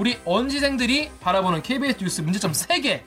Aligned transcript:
우리 0.00 0.18
언시생들이 0.24 1.10
바라보는 1.20 1.60
KBS 1.60 1.98
뉴스 1.98 2.22
문제점 2.22 2.52
3개. 2.52 3.02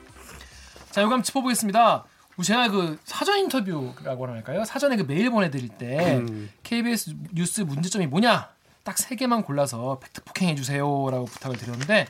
자, 0.92 1.02
요거 1.02 1.14
한번 1.14 1.24
짚어보겠습니다. 1.24 2.04
제가 2.40 2.68
그 2.68 3.00
사전 3.02 3.38
인터뷰라고 3.38 4.28
할까요? 4.28 4.64
사전에 4.64 4.94
그 4.94 5.02
메일 5.02 5.28
보내드릴 5.30 5.70
때 5.70 6.18
음. 6.18 6.52
KBS 6.62 7.16
뉴스 7.32 7.62
문제점이 7.62 8.06
뭐냐? 8.06 8.48
딱세 8.84 9.16
개만 9.16 9.42
골라서 9.42 9.98
팩트 9.98 10.22
폭행해 10.22 10.54
주세요라고 10.54 11.24
부탁을 11.24 11.56
드렸는데 11.56 12.06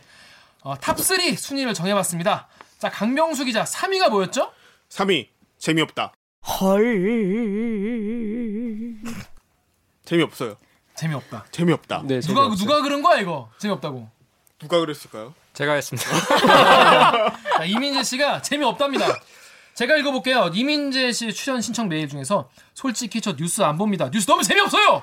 어, 0.60 0.74
탑3 0.74 1.34
순위를 1.34 1.72
정해봤습니다. 1.72 2.48
자, 2.78 2.90
강명수 2.90 3.46
기자 3.46 3.64
3위가 3.64 4.10
뭐였죠? 4.10 4.52
3위 4.90 5.28
재미없다. 5.56 6.12
헐. 6.60 6.84
재미없어요. 10.04 10.58
재미없다. 10.94 11.46
재미없다. 11.50 12.02
네, 12.04 12.20
누가 12.20 12.42
재미없어요. 12.42 12.56
누가 12.56 12.82
그런 12.82 13.00
거야 13.00 13.18
이거? 13.20 13.50
재미없다고. 13.56 14.12
누가 14.64 14.80
그랬을까요? 14.80 15.34
제가 15.52 15.74
했습니다. 15.74 16.08
자, 17.58 17.64
이민재 17.64 18.02
씨가 18.02 18.42
재미없답니다. 18.42 19.06
제가 19.74 19.96
읽어볼게요. 19.98 20.50
이민재 20.54 21.12
씨 21.12 21.32
출연 21.32 21.60
신청 21.60 21.88
메일 21.88 22.08
중에서 22.08 22.48
솔직히 22.74 23.20
저 23.20 23.36
뉴스 23.36 23.60
안 23.62 23.76
봅니다. 23.76 24.10
뉴스 24.10 24.26
너무 24.26 24.42
재미없어요. 24.42 25.02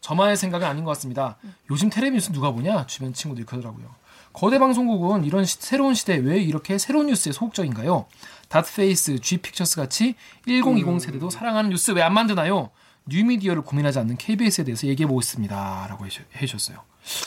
저만의 0.00 0.36
생각은 0.36 0.66
아닌 0.66 0.84
것 0.84 0.90
같습니다. 0.92 1.36
요즘 1.70 1.88
텔레비 1.88 2.14
뉴스 2.16 2.30
누가 2.32 2.50
보냐? 2.50 2.86
주변 2.86 3.14
친구들이 3.14 3.46
그러더라고요. 3.46 3.94
거대 4.34 4.58
방송국은 4.58 5.24
이런 5.24 5.44
시- 5.44 5.56
새로운 5.60 5.94
시대에 5.94 6.16
왜 6.18 6.38
이렇게 6.42 6.76
새로운 6.76 7.06
뉴스에 7.06 7.32
소극적인가요? 7.32 8.06
닷페이스, 8.48 9.20
G픽처스 9.20 9.76
같이 9.76 10.14
1020 10.46 11.00
세대도 11.00 11.30
사랑하는 11.30 11.70
뉴스 11.70 11.92
왜 11.92 12.02
안 12.02 12.12
만드나요? 12.12 12.70
뉴미디어를 13.06 13.62
고민하지 13.62 13.98
않는 14.00 14.16
KBS에 14.18 14.64
대해서 14.64 14.86
얘기해보고 14.88 15.20
있습니다. 15.20 15.86
라고 15.88 16.04
해주- 16.06 16.24
해주셨어요. 16.36 16.78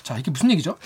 자, 0.03 0.17
이게 0.17 0.31
무슨 0.31 0.51
얘기죠? 0.51 0.77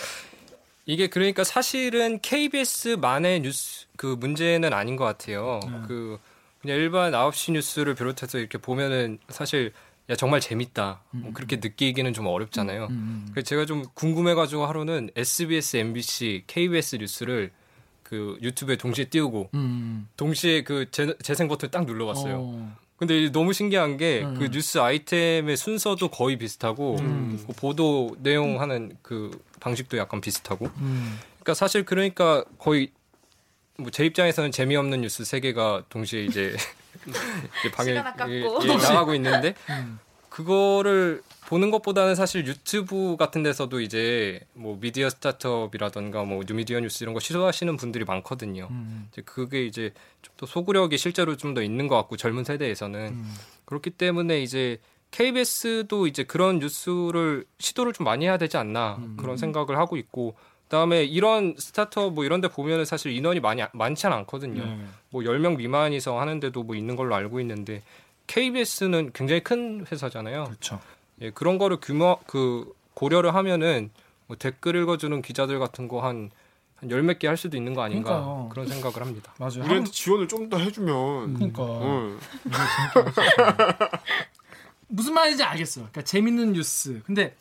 이게 0.86 1.08
그러니까 1.08 1.44
사실은 1.44 2.20
KBS만의 2.22 3.42
뉴스 3.42 3.86
그 3.98 4.18
문제는 4.20 4.74
아닌 4.74 4.96
것 4.96 5.06
같아요. 5.06 5.60
그 5.88 6.20
그냥 6.60 6.78
일반 6.78 7.12
9시 7.12 7.54
뉴스를 7.54 7.96
비롯해서 7.96 8.38
이렇게 8.40 8.58
보면은 8.58 9.20
사실 9.30 9.74
야 10.10 10.16
정말 10.16 10.40
재밌다. 10.42 11.02
뭐 11.12 11.34
그렇게 11.34 11.58
느끼기는 11.58 12.12
좀 12.14 12.28
어렵잖아요. 12.28 12.90
그래서 13.32 13.46
제가 13.46 13.66
좀 13.66 13.84
궁금해가지고 13.94 14.66
하루는 14.66 15.10
SBS, 15.16 15.78
MBC, 15.78 16.44
KBS 16.48 16.98
뉴스를 16.98 17.52
그 18.04 18.38
유튜브에 18.42 18.76
동시에 18.76 19.06
띄우고 19.06 19.52
음. 19.54 20.10
동시에 20.18 20.64
그 20.64 20.92
재, 20.92 21.16
재생 21.24 21.48
버튼 21.48 21.72
딱 21.72 21.86
눌러봤어요. 21.86 22.40
어. 22.42 22.78
근데 23.02 23.32
너무 23.32 23.52
신기한 23.52 23.98
게그 23.98 24.28
음. 24.28 24.50
뉴스 24.52 24.78
아이템의 24.78 25.58
순서도 25.58 26.10
거의 26.10 26.38
비슷하고 26.38 26.98
음. 27.00 27.44
그 27.48 27.54
보도 27.54 28.16
내용 28.20 28.62
하는 28.62 28.96
그 29.02 29.32
방식도 29.60 29.98
약간 29.98 30.22
비슷하고 30.22 30.68
음. 30.78 31.18
그러니까 31.40 31.56
사실 31.56 31.84
그러니까 31.84 32.46
거의 32.60 32.92
뭐 33.78 33.90
제 33.90 34.06
입장에서는 34.06 34.52
재미없는 34.52 35.02
뉴스 35.02 35.26
세 35.26 35.40
개가 35.40 35.86
동시에 35.90 36.26
이제, 36.26 36.56
이제 37.60 37.72
방에. 37.74 37.90
예, 38.30 38.44
예, 38.44 38.68
나가고 38.68 39.16
있는데 39.16 39.56
음. 39.72 39.98
그거를 40.30 41.24
보는 41.52 41.70
것보다는 41.70 42.16
사실 42.16 42.48
유튜브 42.48 43.18
같은 43.18 43.44
데서도 43.44 43.82
이제 43.82 44.40
뭐 44.54 44.78
미디어 44.80 45.10
스타트업이라던가 45.10 46.24
뭐 46.24 46.44
뉴미디어 46.48 46.80
뉴스 46.80 47.04
이런 47.04 47.14
거 47.14 47.20
시도하시는 47.20 47.76
분들이 47.76 48.06
많거든요. 48.06 48.70
음. 48.72 49.10
이제 49.12 49.22
그게 49.26 49.66
이제 49.66 49.92
좀 50.22 50.34
더 50.38 50.46
소구력이 50.46 50.98
실제로 50.98 51.36
좀 51.36 51.54
더 51.54 51.62
있는 51.62 51.90
것 51.90 51.98
같고 51.98 52.16
젊은 52.16 52.46
세대에서는 52.46 53.00
음. 53.02 53.34
그렇기 53.66 53.90
때문에 53.90 54.42
이제 54.42 54.78
KBS도 55.12 56.08
이제 56.08 56.24
그런 56.24 56.60
뉴스를 56.60 57.44
시도를 57.60 57.92
좀 57.92 58.06
많이 58.06 58.24
해야 58.24 58.38
되지 58.38 58.56
않나 58.56 58.96
음. 59.00 59.18
그런 59.20 59.36
생각을 59.36 59.78
하고 59.78 59.98
있고 59.98 60.36
그다음에 60.70 61.04
이런 61.04 61.56
스타트업 61.58 62.14
뭐 62.14 62.24
이런 62.24 62.40
데 62.40 62.48
보면은 62.48 62.86
사실 62.86 63.12
인원이 63.12 63.42
많이 63.42 63.62
많지는 63.74 64.16
않거든요. 64.20 64.64
네. 64.64 64.86
뭐 65.10 65.24
10명 65.24 65.58
미만이서 65.58 66.18
하는데도 66.18 66.64
뭐 66.64 66.78
있는 66.78 66.96
걸로 66.96 67.14
알고 67.14 67.42
있는데 67.42 67.84
KBS는 68.28 69.12
굉장히 69.14 69.42
큰 69.42 69.86
회사잖아요. 69.92 70.46
그렇죠. 70.46 70.80
예, 71.22 71.30
그런 71.32 71.58
거를 71.58 71.78
규모 71.82 72.18
그 72.28 72.74
고려를 72.94 73.34
하면은 73.36 73.90
뭐 74.28 74.36
댓글 74.38 74.76
읽어주는 74.76 75.22
기자들 75.22 75.60
같은 75.60 75.88
거 75.88 76.02
한 76.02 76.32
한열몇 76.78 77.20
개 77.20 77.28
할 77.28 77.38
수도 77.38 77.58
있는 77.58 77.76
거 77.76 77.84
아닌가 77.84 78.10
그러니까요. 78.10 78.50
그런 78.50 78.68
생각을 78.68 79.02
합니다. 79.06 79.32
맞아요. 79.38 79.52
우리한테 79.60 79.76
한국- 79.76 79.94
지원을 79.94 80.28
좀 80.28 80.50
더 80.50 80.58
해주면. 80.58 81.34
그러니까 81.36 81.64
응. 81.82 82.20
무슨 84.88 85.14
말인지 85.14 85.44
알겠어. 85.44 85.82
그러니까 85.82 86.02
재밌는 86.02 86.54
뉴스. 86.54 87.02
근데 87.06 87.36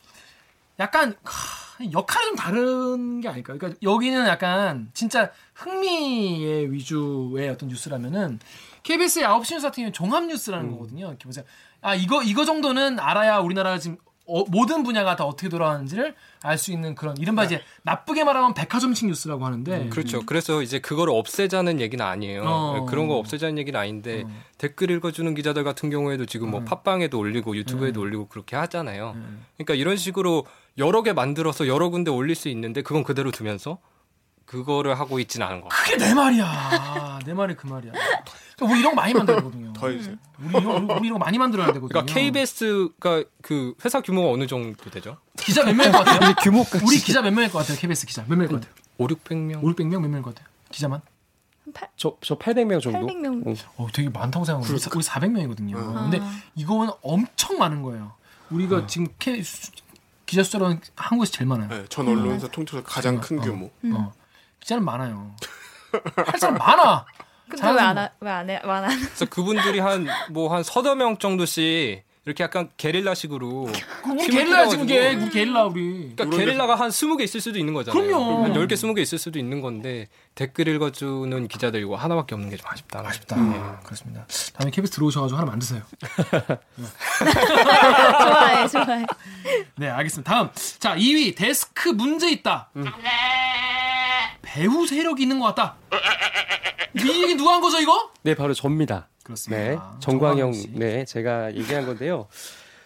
약간 0.79 1.15
하, 1.23 1.83
역할이 1.91 2.27
좀 2.27 2.35
다른 2.35 3.21
게 3.21 3.27
아닐까. 3.27 3.53
그러니까 3.53 3.77
여기는 3.83 4.27
약간 4.27 4.89
진짜 4.93 5.31
흥미의 5.55 6.71
위주의 6.71 7.49
어떤 7.49 7.69
뉴스라면은 7.69 8.39
KBS의 8.83 9.25
9시 9.25 9.53
뉴스 9.55 9.61
같은 9.67 9.81
경우는 9.81 9.93
종합 9.93 10.25
뉴스라는 10.25 10.71
거거든요. 10.71 11.07
이렇게 11.09 11.25
보세요. 11.25 11.45
아 11.81 11.95
이거 11.95 12.23
이거 12.23 12.45
정도는 12.45 12.99
알아야 12.99 13.39
우리나라가 13.39 13.77
지금 13.79 13.97
어, 14.27 14.45
모든 14.49 14.83
분야가 14.83 15.15
다 15.15 15.25
어떻게 15.25 15.49
돌아가는지를 15.49 16.15
알 16.43 16.57
수 16.57 16.71
있는 16.71 16.95
그런 16.95 17.17
이른바 17.17 17.43
이제 17.43 17.61
나쁘게 17.83 18.23
말하면 18.23 18.53
백화점식 18.53 19.07
뉴스라고 19.07 19.45
하는데 19.45 19.89
그렇죠. 19.89 20.21
그래서 20.25 20.61
이제 20.61 20.79
그거를 20.79 21.13
없애자는 21.13 21.79
얘기는 21.81 22.03
아니에요. 22.03 22.43
어. 22.45 22.77
예, 22.77 22.89
그런 22.89 23.07
거 23.07 23.15
없애자는 23.15 23.57
얘기는 23.57 23.77
아닌데 23.79 24.23
어. 24.25 24.29
댓글 24.57 24.89
읽어주는 24.91 25.33
기자들 25.35 25.63
같은 25.63 25.89
경우에도 25.89 26.25
지금 26.25 26.51
뭐 26.51 26.61
음. 26.61 26.65
팟빵에도 26.65 27.17
올리고 27.17 27.55
유튜브에도 27.57 28.01
음. 28.01 28.05
올리고 28.05 28.27
그렇게 28.27 28.55
하잖아요. 28.55 29.13
음. 29.15 29.45
그러니까 29.57 29.73
이런 29.73 29.97
식으로 29.97 30.45
여러 30.77 31.03
개 31.03 31.13
만들어서 31.13 31.67
여러 31.67 31.89
군데 31.89 32.09
올릴 32.11 32.35
수 32.35 32.47
있는데 32.49 32.81
그건 32.81 33.03
그대로 33.03 33.31
두면서 33.31 33.79
그거를 34.51 34.99
하고 34.99 35.17
있지는 35.19 35.47
않은 35.47 35.61
것 35.61 35.69
같아요. 35.69 35.85
그게 35.97 36.05
내 36.05 36.13
말이야. 36.13 37.19
내 37.25 37.33
말이 37.33 37.55
그 37.55 37.67
말이야. 37.67 37.93
그러니까 37.93 38.65
우리 38.73 38.79
이런 38.81 38.91
거 38.93 38.95
많이 39.01 39.13
만들어야 39.13 39.39
되거든요. 39.39 39.71
더 39.71 39.87
해주세요. 39.89 40.15
우리 40.43 40.49
이런, 40.49 40.83
우리 40.91 41.07
이런 41.07 41.13
거 41.13 41.17
많이 41.19 41.37
만들어야 41.37 41.67
되거든요. 41.67 41.87
그러니까 41.87 42.13
KBS가 42.13 43.23
그 43.41 43.73
회사 43.85 44.01
규모가 44.01 44.29
어느 44.33 44.47
정도 44.47 44.89
되죠? 44.89 45.17
기자 45.37 45.63
몇 45.63 45.73
명일 45.73 45.93
것 45.93 46.03
같아요? 46.03 46.35
규모까지. 46.43 46.83
우리 46.85 46.97
기자 46.97 47.21
몇 47.21 47.31
명일 47.31 47.49
것 47.49 47.59
같아요? 47.59 47.77
KBS 47.77 48.05
기자 48.05 48.23
몇 48.23 48.35
명일 48.35 48.49
것 48.49 48.55
같아요? 48.59 48.73
5, 48.97 49.07
600명? 49.07 49.63
5, 49.63 49.67
600명 49.73 49.89
몇 49.91 49.99
명일 50.01 50.21
것 50.21 50.35
같아요? 50.35 50.51
기자만? 50.69 51.01
저, 51.95 52.17
저 52.19 52.37
800명 52.37 52.81
정도? 52.81 53.07
800명. 53.07 53.47
응. 53.47 53.55
어, 53.77 53.87
되게 53.93 54.09
많다고 54.09 54.43
생각하고 54.43 54.73
우리 54.73 54.79
400명이거든요. 54.81 55.75
음. 55.77 55.93
근데 56.11 56.19
이거는 56.55 56.91
엄청 57.01 57.57
많은 57.57 57.81
거예요. 57.83 58.11
우리가 58.49 58.79
음. 58.79 58.87
지금 58.87 59.07
K, 59.17 59.41
수- 59.43 59.71
기자 60.25 60.43
숫자로는 60.43 60.81
한국에서 60.97 61.31
제일 61.31 61.47
많아요. 61.47 61.69
네, 61.69 61.85
전 61.87 62.07
언론사 62.07 62.47
통틀어서 62.49 62.85
가장 62.85 63.21
큰 63.21 63.39
어. 63.39 63.41
규모. 63.41 63.69
어. 63.93 64.13
기자는 64.61 64.83
많아요. 64.85 65.35
할 66.15 66.39
사람 66.39 66.57
많아. 66.57 67.05
근데 67.49 67.57
잘하는 67.61 67.79
왜안 67.81 68.09
왜안 68.21 68.49
해? 68.49 68.61
왜안 68.63 68.83
하는? 68.85 68.99
그래서 69.01 69.25
그분들이 69.25 69.79
한 69.79 70.07
뭐 70.31 70.47
한 70.49 70.63
서너 70.63 70.95
명 70.95 71.17
정도씩 71.17 72.03
이렇게 72.23 72.43
약간 72.43 72.69
게릴라식으로 72.77 73.67
우리 74.05 74.27
게릴라 74.27 74.67
지금. 74.67 74.85
게 74.85 75.15
우리 75.15 75.29
게릴라 75.31 75.63
우리. 75.65 76.13
그러니까 76.15 76.37
게릴라가 76.37 76.75
한 76.75 76.89
20개 76.91 77.21
있을 77.23 77.41
수도 77.41 77.57
있는 77.57 77.73
거잖아요. 77.73 78.03
그럼요. 78.05 78.43
한 78.43 78.53
10개, 78.53 78.73
20개 78.73 78.99
있을 78.99 79.17
수도 79.17 79.39
있는 79.39 79.59
건데 79.59 80.07
댓글 80.35 80.67
읽어 80.67 80.91
주는 80.91 81.47
기자들 81.47 81.81
이거 81.81 81.95
하나밖에 81.95 82.35
없는 82.35 82.51
게 82.51 82.57
좀 82.57 82.67
아쉽다. 82.71 82.99
아쉽다. 83.05 83.81
그렇습니다. 83.83 84.25
다음에 84.53 84.69
KBS 84.71 84.93
들어오셔 84.93 85.21
가지고 85.21 85.39
하나 85.39 85.49
만드세요. 85.49 85.81
좋아해, 88.21 88.67
좋아해. 88.67 89.05
네, 89.77 89.89
알겠습니다. 89.89 90.31
다음. 90.31 90.49
자, 90.79 90.95
2위. 90.95 91.35
데스크 91.35 91.89
문제 91.89 92.29
있다. 92.29 92.69
배우 94.41 94.85
세력이 94.87 95.23
있는 95.23 95.39
것 95.39 95.47
같다. 95.47 95.75
이 96.97 97.23
얘기 97.23 97.35
누가 97.35 97.53
한 97.53 97.61
거죠, 97.61 97.79
이거? 97.79 98.11
네, 98.23 98.35
바로 98.35 98.53
접니다. 98.53 99.07
그렇습니다. 99.23 99.63
네, 99.63 99.77
정광영, 99.99 100.53
씨. 100.53 100.71
네, 100.73 101.05
제가 101.05 101.53
얘기한 101.55 101.85
건데요. 101.85 102.27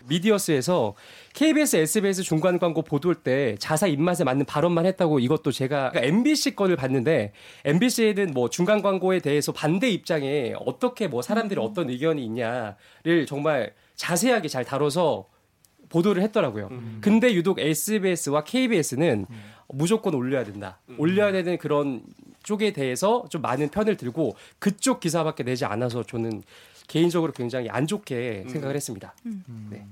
미디어스에서 0.07 0.93
KBS, 1.33 1.77
SBS 1.77 2.21
중간 2.21 2.59
광고 2.59 2.83
보도할 2.83 3.15
때 3.15 3.55
자사 3.57 3.87
입맛에 3.87 4.23
맞는 4.23 4.45
발언만 4.45 4.85
했다고 4.85 5.19
이것도 5.19 5.51
제가 5.51 5.89
그러니까 5.89 6.07
MBC 6.07 6.55
거를 6.55 6.75
봤는데 6.75 7.33
MBC에는 7.65 8.31
뭐 8.31 8.49
중간 8.49 8.83
광고에 8.83 9.19
대해서 9.19 9.51
반대 9.51 9.89
입장에 9.89 10.53
어떻게 10.65 11.07
뭐 11.07 11.21
사람들이 11.23 11.59
어떤 11.59 11.89
의견이 11.89 12.23
있냐를 12.23 13.25
정말 13.27 13.73
자세하게 13.95 14.47
잘 14.47 14.63
다뤄서 14.63 15.25
보도를 15.89 16.21
했더라고요. 16.23 16.69
근데 17.01 17.33
유독 17.33 17.59
SBS와 17.59 18.43
KBS는 18.43 19.25
무조건 19.69 20.13
올려야 20.13 20.43
된다. 20.43 20.79
올려야 20.97 21.31
되는 21.31 21.57
그런 21.57 22.03
쪽에 22.43 22.73
대해서 22.73 23.25
좀 23.29 23.41
많은 23.41 23.69
편을 23.69 23.97
들고 23.97 24.35
그쪽 24.59 24.99
기사밖에 24.99 25.43
내지 25.43 25.65
않아서 25.65 26.03
저는 26.03 26.43
개인적으로 26.87 27.31
굉장히 27.31 27.69
안 27.69 27.87
좋게 27.87 28.45
생각을 28.47 28.75
했습니다. 28.75 29.15
네. 29.69 29.87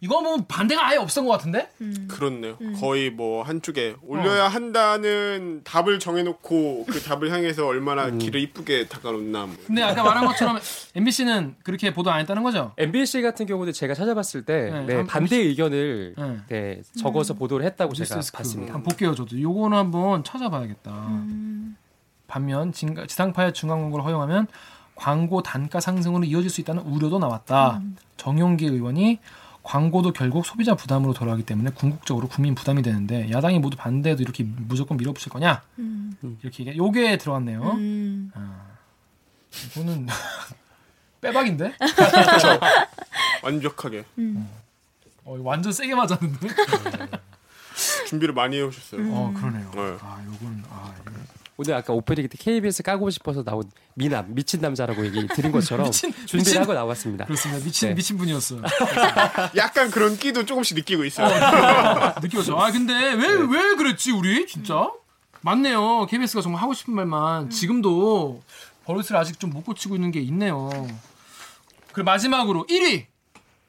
이거 0.00 0.20
뭐 0.22 0.36
반대가 0.48 0.86
아예 0.88 0.96
없었던 0.96 1.26
것 1.26 1.32
같은데? 1.32 1.68
그렇네요. 2.08 2.56
거의 2.80 3.10
뭐 3.10 3.42
한쪽에 3.42 3.96
올려야 4.02 4.48
한다는 4.48 5.60
답을 5.64 5.98
정해놓고 5.98 6.86
그 6.88 7.00
답을 7.02 7.30
향해서 7.30 7.66
얼마나 7.66 8.10
길을 8.10 8.40
이쁘게 8.40 8.86
닦아놓나. 8.88 9.46
뭐. 9.46 9.56
근데 9.66 9.82
아까 9.82 10.02
말한 10.02 10.26
것처럼 10.26 10.58
MBC는 10.94 11.56
그렇게 11.62 11.92
보도 11.92 12.10
안 12.10 12.20
했다는 12.20 12.42
거죠? 12.42 12.72
MBC 12.78 13.22
같은 13.22 13.46
경우도 13.46 13.72
제가 13.72 13.94
찾아봤을 13.94 14.44
때 14.44 14.70
네, 14.70 14.86
네, 14.86 14.94
한- 14.96 15.06
반대 15.06 15.36
의견을 15.36 16.14
네. 16.16 16.36
네, 16.48 16.82
적어서 16.98 17.34
보도를 17.34 17.64
했다고 17.66 17.92
제가. 17.94 18.20
봤습니다. 18.32 18.74
한번 18.74 18.82
볼게요, 18.84 19.14
저도. 19.14 19.40
요거는 19.40 19.76
한번 19.76 20.24
찾아봐야겠다. 20.24 20.90
반면 22.26 22.72
진- 22.72 22.96
지상파의 23.06 23.52
중간 23.52 23.80
광고를 23.80 24.04
허용하면 24.04 24.46
광고 24.94 25.42
단가 25.42 25.80
상승으로 25.80 26.24
이어질 26.24 26.50
수 26.50 26.60
있다는 26.60 26.82
우려도 26.82 27.18
나왔다. 27.18 27.80
정용기 28.16 28.66
의원이 28.66 29.18
광고도 29.62 30.12
결국 30.12 30.46
소비자 30.46 30.74
부담으로 30.74 31.12
돌아가기 31.12 31.44
때문에 31.44 31.70
궁극적으로 31.70 32.28
국민 32.28 32.54
부담이 32.54 32.82
되는데 32.82 33.30
야당이 33.30 33.58
모두 33.58 33.76
반대해도 33.76 34.22
이렇게 34.22 34.44
무조건 34.44 34.96
밀어붙일 34.96 35.30
거냐? 35.30 35.62
이렇게 36.42 36.66
얘기. 36.66 36.78
요게 36.78 37.18
들어갔네요. 37.18 37.62
음. 37.72 38.32
이거는 39.72 40.06
빼박인데? 41.20 41.74
완벽하게 43.42 44.04
어, 45.24 45.36
이거 45.36 45.42
완전 45.48 45.72
세게 45.72 45.94
맞았는데. 45.94 46.48
준비를 48.06 48.34
많이 48.34 48.56
해오셨어요. 48.56 49.02
어 49.14 49.32
그러네요. 49.36 49.70
네. 49.74 49.96
아 50.02 50.22
요건 50.26 50.64
아. 50.70 50.79
오늘 51.60 51.74
아까 51.74 51.92
오프닝 51.92 52.26
때 52.28 52.38
KBS 52.38 52.82
까고 52.82 53.10
싶어서 53.10 53.44
나온 53.44 53.64
미남 53.92 54.34
미친 54.34 54.62
남자라고 54.62 55.04
얘기 55.04 55.26
드린 55.26 55.52
것처럼 55.52 55.84
미친- 55.92 56.10
준비를 56.10 56.38
미친- 56.38 56.58
하고 56.62 56.72
나왔습니다. 56.72 57.26
그렇습니다. 57.26 57.62
미친 57.62 57.88
네. 57.90 57.94
미친 57.94 58.16
분이었어요. 58.16 58.62
약간 59.56 59.90
그런 59.90 60.16
끼도 60.16 60.46
조금씩 60.46 60.74
느끼고 60.78 61.04
있어요. 61.04 61.28
느껴져. 62.22 62.56
아 62.56 62.72
근데 62.72 62.94
왜왜 62.94 63.74
그랬지 63.76 64.10
우리 64.12 64.46
진짜 64.46 64.90
맞네요. 65.42 66.06
KBS가 66.06 66.40
정말 66.40 66.62
하고 66.62 66.72
싶은 66.72 66.94
말만 66.94 67.50
지금도 67.50 68.42
버릇을 68.86 69.16
아직 69.18 69.38
좀 69.38 69.50
못 69.50 69.62
고치고 69.66 69.94
있는 69.96 70.12
게 70.12 70.20
있네요. 70.20 70.70
그리고 71.92 72.06
마지막으로 72.06 72.64
1위 72.70 73.04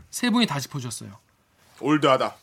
세 0.09 0.29
분이 0.29 0.45
다 0.45 0.61
짚어주셨어요. 0.61 1.09
올드하다. 1.81 2.35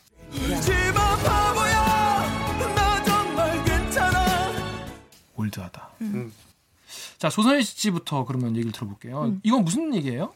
올드하다. 5.39 5.89
음. 6.01 6.33
자 7.17 7.29
조선희 7.29 7.61
씨부터 7.63 8.25
그러면 8.25 8.55
얘기를 8.55 8.71
들어볼게요. 8.71 9.37
이건 9.43 9.63
무슨 9.63 9.93
얘기예요? 9.95 10.33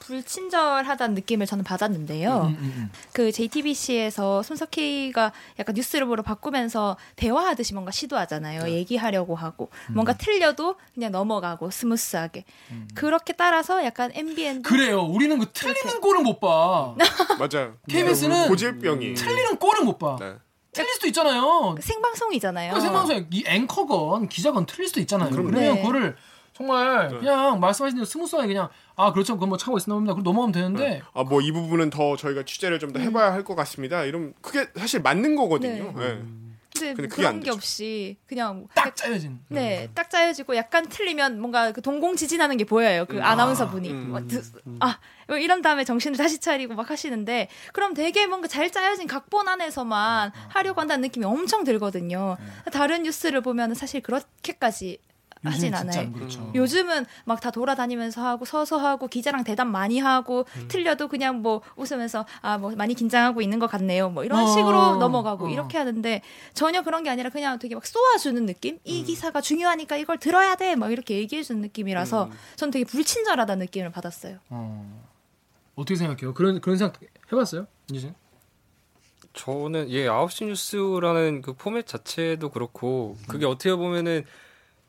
불친절하다는 0.00 1.14
느낌을 1.14 1.46
저는 1.46 1.62
받았는데요. 1.62 2.42
음, 2.42 2.56
음, 2.58 2.72
음. 2.76 2.90
그 3.12 3.30
JTBC에서 3.30 4.42
손석희가 4.42 5.32
약간 5.58 5.74
뉴스를 5.74 6.06
보러 6.06 6.22
바꾸면서 6.22 6.96
대화하듯이 7.16 7.74
뭔가 7.74 7.92
시도하잖아요. 7.92 8.64
네. 8.64 8.72
얘기하려고 8.72 9.34
하고 9.36 9.70
음. 9.90 9.94
뭔가 9.94 10.16
틀려도 10.16 10.76
그냥 10.94 11.12
넘어가고 11.12 11.70
스무스하게 11.70 12.44
그렇게 12.94 13.34
따라서 13.34 13.84
약간 13.84 14.10
MBN 14.14 14.62
그래요. 14.62 15.02
우리는 15.02 15.38
그 15.38 15.46
틀리는 15.52 16.00
꼴을 16.00 16.22
못 16.22 16.40
봐. 16.40 16.94
맞아요. 17.38 17.74
KBS는 17.88 18.48
고질병이. 18.48 19.14
틀리는 19.14 19.56
꼴을 19.58 19.84
못 19.84 19.98
봐. 19.98 20.16
네. 20.18 20.34
틀릴 20.72 20.88
수도 20.94 21.06
있잖아요. 21.08 21.74
생방송이잖아요. 21.80 22.74
그 22.74 22.80
생방송에 22.80 23.26
이 23.32 23.44
앵커건 23.46 24.28
기자건 24.28 24.66
틀릴 24.66 24.88
수도 24.88 25.00
있잖아요. 25.00 25.30
그러면 25.30 25.54
네. 25.54 25.76
그거를 25.80 26.16
정말 26.52 27.08
그냥 27.08 27.58
말씀하신 27.60 27.96
대로 27.96 28.04
스무스하게 28.04 28.48
그냥 28.48 28.68
아 28.94 29.12
그렇죠 29.12 29.34
그건 29.34 29.48
뭐 29.48 29.58
착오 29.58 29.78
있었나 29.78 29.94
봅니다. 29.94 30.12
그럼 30.14 30.24
넘어가면 30.24 30.52
되는데 30.52 31.02
아뭐 31.14 31.40
이 31.40 31.50
부분은 31.52 31.90
더 31.90 32.16
저희가 32.16 32.44
취재를 32.44 32.78
좀 32.78 32.92
더 32.92 33.00
해봐야 33.00 33.32
할 33.32 33.44
것 33.44 33.54
같습니다. 33.56 34.04
이러면 34.04 34.34
그게 34.42 34.68
사실 34.76 35.00
맞는 35.00 35.36
거거든요. 35.36 35.92
네. 35.96 36.22
네. 36.80 36.94
근데 36.94 37.08
근데 37.08 37.26
안 37.26 37.32
그런 37.34 37.40
게. 37.40 37.50
없이 37.50 38.16
그냥 38.26 38.66
딱 38.74 38.94
짜여진. 38.96 39.40
네, 39.48 39.88
딱 39.94 40.08
짜여지고 40.08 40.56
약간 40.56 40.88
틀리면 40.88 41.38
뭔가 41.40 41.72
그 41.72 41.82
동공지진하는 41.82 42.56
게 42.56 42.64
보여요. 42.64 43.04
그 43.06 43.22
아나운서 43.22 43.68
분이. 43.70 43.90
음. 43.90 44.12
막 44.12 44.26
드- 44.28 44.40
아, 44.78 44.86
뭐 44.86 44.94
이런 45.38 45.62
다음에 45.62 45.84
정신을 45.84 46.16
다시 46.16 46.38
차리고 46.38 46.74
막 46.74 46.90
하시는데 46.90 47.48
그럼 47.72 47.94
되게 47.94 48.26
뭔가 48.26 48.48
잘 48.48 48.70
짜여진 48.70 49.06
각본 49.06 49.48
안에서만 49.48 50.32
하려고 50.48 50.80
한다는 50.80 51.02
느낌이 51.02 51.24
엄청 51.24 51.64
들거든요. 51.64 52.36
다른 52.72 53.02
뉴스를 53.04 53.40
보면 53.40 53.74
사실 53.74 54.00
그렇게까지 54.00 54.98
하진 55.42 55.74
않아요. 55.74 56.00
안 56.00 56.12
그렇죠. 56.12 56.52
요즘은 56.54 57.06
막 57.24 57.40
다 57.40 57.50
돌아다니면서 57.50 58.22
하고 58.22 58.44
서서 58.44 58.76
하고 58.76 59.08
기자랑 59.08 59.42
대답 59.42 59.64
많이 59.66 59.98
하고 59.98 60.44
틀려도 60.68 61.08
그냥 61.08 61.40
뭐 61.40 61.62
웃으면서 61.76 62.26
아 62.42 62.58
뭐 62.58 62.72
많이 62.76 62.92
긴장하고 62.92 63.40
있는 63.40 63.58
것 63.58 63.66
같네요. 63.70 64.10
뭐 64.10 64.22
이런 64.22 64.40
어, 64.40 64.46
식으로 64.46 64.96
넘어가고 64.96 65.46
어. 65.46 65.48
이렇게 65.48 65.78
하는데 65.78 66.20
전혀 66.52 66.82
그런 66.82 67.04
게 67.04 67.08
아니라 67.08 67.30
그냥 67.30 67.58
되게 67.58 67.74
막 67.74 67.86
쏘아주는 67.86 68.44
느낌? 68.44 68.74
음. 68.74 68.80
이 68.84 69.02
기사가 69.02 69.40
중요하니까 69.40 69.96
이걸 69.96 70.18
들어야 70.18 70.56
돼. 70.56 70.76
막 70.76 70.92
이렇게 70.92 71.14
얘기해주는 71.16 71.62
느낌이라서 71.62 72.24
음. 72.24 72.32
전 72.56 72.70
되게 72.70 72.84
불친절하다는 72.84 73.60
느낌을 73.64 73.92
받았어요. 73.92 74.36
어. 74.50 75.09
어떻게 75.80 75.96
생각해요? 75.96 76.34
그런 76.34 76.60
그런 76.60 76.76
생각 76.76 77.00
해봤어요? 77.32 77.66
이제 77.92 78.12
저는 79.32 79.90
예 79.90 80.06
9시 80.06 80.46
뉴스라는 80.46 81.42
그 81.42 81.52
포맷 81.54 81.86
자체도 81.86 82.50
그렇고 82.50 83.16
그게 83.28 83.46
어떻게 83.46 83.74
보면은 83.74 84.24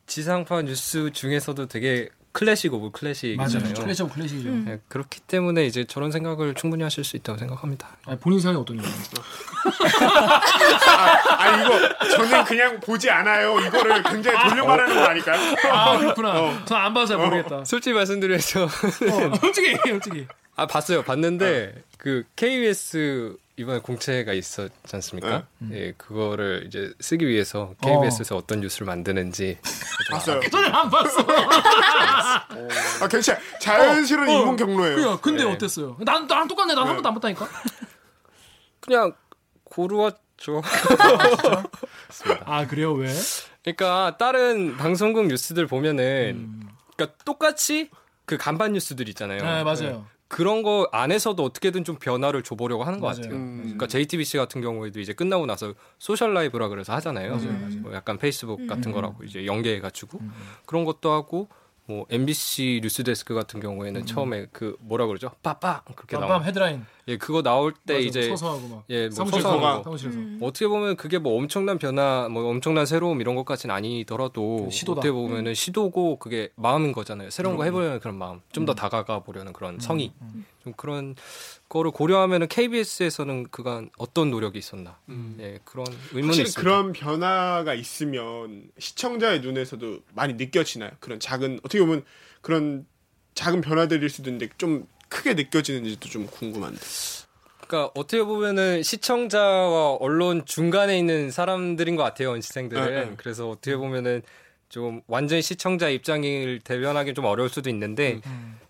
지상파 0.07 0.63
뉴스 0.63 1.11
중에서도 1.11 1.67
되게 1.67 2.09
classic 2.33 2.73
of 2.73 2.91
classic이잖아요. 2.91 3.61
맞아요. 3.71 3.83
classic 3.83 4.05
of 4.05 4.13
classic이죠. 4.15 4.49
음. 4.49 4.65
예, 4.69 4.79
그렇기 4.87 5.19
때문에 5.21 5.65
이제 5.65 5.83
저런 5.83 6.11
생각을 6.11 6.53
충분히 6.55 6.81
하실 6.83 7.03
수 7.03 7.17
있다고 7.17 7.37
생각합니다. 7.37 7.97
아니, 8.05 8.17
본인 8.19 8.39
생각이 8.39 8.61
어떠냐고. 8.61 8.87
아 11.37 11.61
이거 11.61 12.09
저는 12.15 12.43
그냥 12.45 12.79
보지 12.79 13.09
않아요. 13.09 13.59
이거를 13.59 14.01
굉장히 14.03 14.49
돌려 14.49 14.65
말하는 14.65 14.95
거 14.95 15.01
아닐까요? 15.03 15.55
아 15.71 15.97
그렇구나. 15.97 16.65
전안 16.65 16.93
봐서 16.93 17.17
잘 17.17 17.25
모르겠다. 17.25 17.65
솔직히 17.65 17.93
말씀드려서 17.93 18.63
어, 18.63 19.35
솔직히 19.39 19.77
솔직히. 19.85 20.27
아 20.61 20.67
봤어요. 20.67 21.01
봤는데 21.01 21.73
그 21.97 22.23
KBS 22.35 23.35
이번에 23.57 23.79
공채가 23.79 24.31
있었지 24.31 24.71
않습니까? 24.93 25.47
예, 25.71 25.93
그거를 25.97 26.65
이제 26.67 26.93
쓰기 26.99 27.27
위해서 27.27 27.73
KBS에서 27.81 28.37
어. 28.37 28.43
떤 28.45 28.59
뉴스를 28.59 28.85
만드는지 28.85 29.57
봤어요. 30.11 30.39
저는 30.51 30.71
안 30.71 30.87
봤어. 30.87 31.25
아 33.01 33.07
괜찮아. 33.09 33.39
자연스러운 33.59 34.29
어, 34.29 34.31
인공 34.33 34.55
경로예요. 34.55 34.95
그래, 34.95 35.17
근데 35.19 35.43
네. 35.43 35.51
어땠어요? 35.51 35.97
난 36.01 36.27
나랑 36.27 36.47
똑같네. 36.47 36.75
난한 36.75 36.93
번도 36.93 37.09
안 37.09 37.15
봤다니까. 37.15 37.49
그냥 38.81 39.15
고루했죠. 39.63 40.61
아 42.45 42.67
그래요? 42.67 42.93
왜? 42.93 43.11
그러니까 43.63 44.15
다른 44.19 44.77
방송국 44.77 45.25
뉴스들 45.25 45.65
보면은 45.65 46.67
그러니까 46.95 47.17
똑같이 47.25 47.89
그 48.25 48.37
간판 48.37 48.73
뉴스들 48.73 49.09
있잖아요. 49.09 49.41
네 49.43 49.63
맞아요. 49.63 50.05
그런 50.31 50.63
거 50.63 50.87
안에서도 50.93 51.43
어떻게든 51.43 51.83
좀 51.83 51.97
변화를 51.97 52.41
줘보려고 52.41 52.85
하는 52.85 53.01
것 53.01 53.07
맞아요. 53.07 53.17
같아요. 53.21 53.35
음. 53.35 53.59
그러니까 53.63 53.87
JTBC 53.87 54.37
같은 54.37 54.61
경우에도 54.61 55.01
이제 55.01 55.11
끝나고 55.11 55.45
나서 55.45 55.73
소셜 55.99 56.33
라이브라 56.33 56.69
그래서 56.69 56.93
하잖아요. 56.93 57.35
뭐 57.81 57.93
약간 57.93 58.17
페이스북 58.17 58.65
같은 58.65 58.93
거라고 58.93 59.25
이제 59.25 59.45
연계해 59.45 59.81
가지고 59.81 60.21
그런 60.65 60.85
것도 60.85 61.11
하고 61.11 61.49
뭐 61.87 62.05
MBC 62.09 62.79
뉴스데스크 62.83 63.33
같은 63.33 63.59
경우에는 63.59 64.05
처음에 64.05 64.45
그 64.51 64.77
뭐라 64.79 65.07
그러죠? 65.07 65.31
빠빠 65.43 65.81
그렇게 65.95 66.17
나오. 66.17 66.41
헤드라인. 66.41 66.85
예, 67.07 67.17
그거 67.17 67.41
나올 67.41 67.73
때 67.73 67.95
맞아, 67.95 68.05
이제 68.05 68.29
서서 68.29 68.51
하고 68.51 68.67
막. 68.67 68.83
예, 68.89 69.07
뭐 69.07 69.15
사무실에서 69.15 69.49
서서 69.49 69.57
하고. 69.57 69.67
하고, 69.67 69.83
사무실에서. 69.83 70.17
뭐 70.19 70.49
어떻게 70.49 70.67
보면 70.67 70.95
그게 70.95 71.17
뭐 71.17 71.37
엄청난 71.37 71.79
변화, 71.79 72.29
뭐 72.29 72.47
엄청난 72.49 72.85
새로움 72.85 73.19
이런 73.19 73.35
것까지는 73.35 73.73
아니더라도 73.75 74.65
그 74.65 74.71
시도다. 74.71 74.99
어떻게 74.99 75.11
보면은 75.11 75.53
시도고 75.55 76.19
그게 76.19 76.49
마음인 76.55 76.91
거잖아요. 76.93 77.29
새로운 77.31 77.57
거 77.57 77.63
해보려는 77.63 77.99
그런 77.99 78.15
마음, 78.15 78.41
좀 78.51 78.65
더 78.65 78.73
다가가 78.75 79.19
보려는 79.23 79.51
그런 79.51 79.79
성의, 79.79 80.13
좀 80.63 80.73
그런 80.73 81.15
거를 81.69 81.91
고려하면은 81.91 82.47
KBS에서는 82.47 83.47
그간 83.49 83.89
어떤 83.97 84.29
노력이 84.29 84.59
있었나, 84.59 84.97
예 85.39 85.59
그런 85.63 85.85
의문이 86.11 86.41
있습니다. 86.41 86.61
그런 86.61 86.93
변화가 86.93 87.73
있으면 87.73 88.69
시청자의 88.77 89.41
눈에서도 89.41 90.01
많이 90.13 90.33
느껴지나요? 90.33 90.91
그런 90.99 91.19
작은 91.19 91.59
어떻게 91.63 91.79
보면 91.79 92.03
그런 92.41 92.85
작은 93.33 93.61
변화들일 93.61 94.09
수도 94.09 94.29
있는데 94.29 94.53
좀 94.57 94.87
크게 95.09 95.33
느껴지는지도 95.33 96.09
좀 96.09 96.27
궁금한데. 96.27 96.79
그러니까 97.67 97.91
어떻게 97.95 98.23
보면은 98.23 98.83
시청자와 98.83 99.95
언론 99.95 100.45
중간에 100.45 100.97
있는 100.99 101.31
사람들인 101.31 101.95
것 101.95 102.03
같아요, 102.03 102.29
연시생들은. 102.29 102.83
네, 102.83 103.05
네. 103.05 103.13
그래서 103.17 103.49
어떻게 103.49 103.77
보면은 103.77 104.21
좀 104.67 105.01
완전히 105.07 105.41
시청자 105.41 105.89
입장을 105.89 106.59
대변하기 106.63 107.13
좀 107.13 107.25
어려울 107.25 107.49
수도 107.49 107.69
있는데 107.69 108.21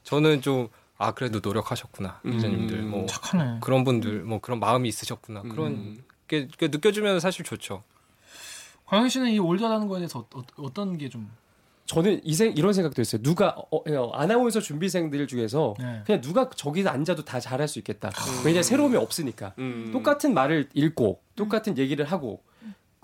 저는 0.04 0.42
좀 0.42 0.70
아 1.02 1.12
그래도 1.14 1.40
노력하셨구나 1.44 2.22
기자님들 2.24 2.80
음, 2.80 2.90
뭐 2.92 3.06
착하네. 3.08 3.60
그런 3.62 3.84
분들 3.84 4.24
뭐 4.24 4.40
그런 4.40 4.60
마음이 4.60 4.88
있으셨구나 4.90 5.42
그런 5.44 6.04
게, 6.28 6.48
게 6.48 6.68
느껴지면 6.68 7.20
사실 7.20 7.44
좋죠. 7.44 7.84
광현 8.86 9.10
씨는 9.10 9.32
이 9.32 9.40
올드하다는 9.40 9.88
거에 9.88 10.00
대해서 10.00 10.28
어, 10.58 10.74
떤 10.74 10.98
게 10.98 11.10
좀 11.10 11.30
저는 11.88 12.22
이 12.24 12.34
생, 12.34 12.54
이런 12.56 12.72
생각도 12.72 13.02
했어요. 13.02 13.22
누가 13.22 13.50
어, 13.50 13.78
어, 13.78 14.12
아나운서 14.14 14.62
준비생들 14.62 15.28
중에서 15.28 15.74
네. 15.78 16.04
그냥 16.06 16.22
누가 16.22 16.50
저기서 16.50 16.90
앉아도 16.90 17.26
다 17.26 17.40
잘할 17.42 17.68
수 17.68 17.80
있겠다. 17.80 18.12
왜냐 18.46 18.62
새로움이 18.62 18.96
없으니까. 18.96 19.54
음. 19.58 19.90
똑같은 19.92 20.34
말을 20.34 20.70
읽고 20.74 21.22
똑같은 21.36 21.78
얘기를 21.78 22.06
하고 22.06 22.44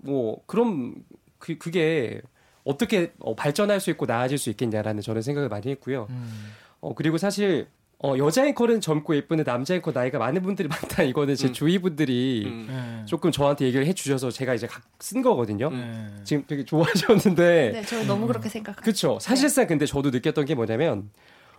뭐 0.03 0.41
그럼 0.45 0.95
그 1.37 1.57
그게 1.57 2.21
어떻게 2.63 3.11
어, 3.19 3.35
발전할 3.35 3.81
수 3.81 3.89
있고 3.89 4.05
나아질 4.05 4.37
수 4.37 4.49
있겠냐라는 4.51 5.01
저는 5.01 5.21
생각을 5.21 5.49
많이 5.49 5.69
했고요. 5.71 6.07
음. 6.09 6.53
어 6.79 6.93
그리고 6.93 7.17
사실 7.17 7.67
어 8.03 8.15
여자 8.19 8.45
앵커는 8.45 8.79
젊고 8.79 9.15
예쁜데 9.15 9.43
남자 9.43 9.73
앵커 9.73 9.91
나이가 9.91 10.19
많은 10.19 10.43
분들이 10.43 10.67
많다 10.69 11.01
이거는 11.03 11.35
제 11.35 11.47
음. 11.47 11.53
주위 11.53 11.79
분들이 11.79 12.43
음. 12.45 12.67
네. 12.69 13.05
조금 13.05 13.31
저한테 13.31 13.65
얘기를 13.65 13.87
해주셔서 13.87 14.29
제가 14.29 14.53
이제 14.53 14.67
각- 14.67 14.83
쓴 14.99 15.23
거거든요. 15.23 15.69
네. 15.71 16.07
지금 16.23 16.43
되게 16.45 16.63
좋아하셨는데 16.63 17.71
네, 17.73 17.81
저 17.83 18.03
너무 18.03 18.27
그렇게 18.27 18.49
생각합니다. 18.49 18.81
그렇죠. 18.83 19.17
사실상 19.19 19.65
근데 19.65 19.85
저도 19.87 20.11
느꼈던 20.11 20.45
게 20.45 20.53
뭐냐면 20.53 21.09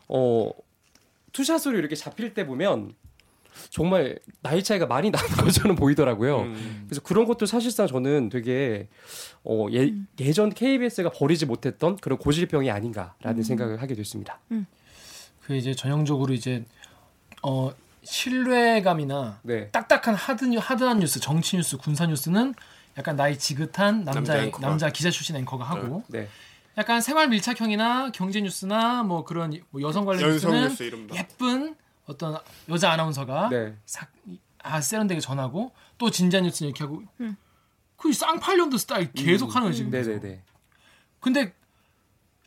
어 0.08 0.48
two 1.32 1.44
shot으로 1.44 1.76
이렇게 1.76 1.96
잡힐 1.96 2.32
때 2.34 2.46
보면 2.46 2.94
정말 3.70 4.20
나이 4.40 4.62
차이가 4.62 4.86
많이 4.86 5.10
나는 5.10 5.28
것처럼 5.42 5.74
보이더라고요. 5.74 6.42
음. 6.42 6.84
그래서 6.86 7.00
그런 7.02 7.24
것도 7.26 7.46
사실상 7.46 7.88
저는 7.88 8.28
되게 8.28 8.86
어, 9.42 9.66
예, 9.72 9.92
예전 10.20 10.50
KBS가 10.50 11.10
버리지 11.10 11.46
못했던 11.46 11.96
그런 11.96 12.16
고질병이 12.18 12.70
아닌가라는 12.70 13.42
생각을 13.42 13.82
하게 13.82 13.94
됐습니다. 13.94 14.38
그 15.48 15.56
이제 15.56 15.74
전형적으로 15.74 16.34
이제 16.34 16.62
어 17.42 17.72
신뢰감이나 18.04 19.40
네. 19.42 19.70
딱딱한 19.70 20.14
hard 20.14 20.44
뉴- 20.44 20.58
hard한 20.58 20.98
뉴스, 20.98 21.20
정치 21.20 21.56
뉴스, 21.56 21.78
군사 21.78 22.04
뉴스는 22.04 22.54
약간 22.98 23.16
나이 23.16 23.38
지긋한 23.38 24.04
남자 24.04 24.34
남자 24.36 24.58
남자. 24.60 24.90
기자 24.90 25.10
출신 25.10 25.36
앵커가 25.36 25.64
하고 25.64 26.04
네. 26.08 26.28
약간 26.76 27.00
생활 27.00 27.28
밀착형이나 27.28 28.12
경제 28.12 28.42
뉴스나 28.42 29.02
뭐 29.04 29.24
그런 29.24 29.58
뭐 29.70 29.80
여성 29.80 30.04
관련 30.04 30.32
뉴스는 30.32 30.68
뉴스. 30.68 30.90
예쁜 31.14 31.74
어떤 32.04 32.36
여자 32.68 32.92
아나운서가 32.92 33.48
네. 33.48 33.74
싹, 33.86 34.10
아 34.62 34.82
세련되게 34.82 35.20
전하고 35.20 35.72
또 35.96 36.10
진지한 36.10 36.44
뉴스는 36.44 36.68
이렇게 36.68 36.84
하고 36.84 37.02
음. 37.20 37.36
그 37.96 38.12
쌍팔년도 38.12 38.76
스타일 38.76 39.10
계속 39.12 39.56
하는 39.56 39.68
거예요 39.68 39.74
지금. 39.74 39.90
네, 39.90 40.02
네, 40.02 40.20
네. 40.20 40.42
근데 41.20 41.54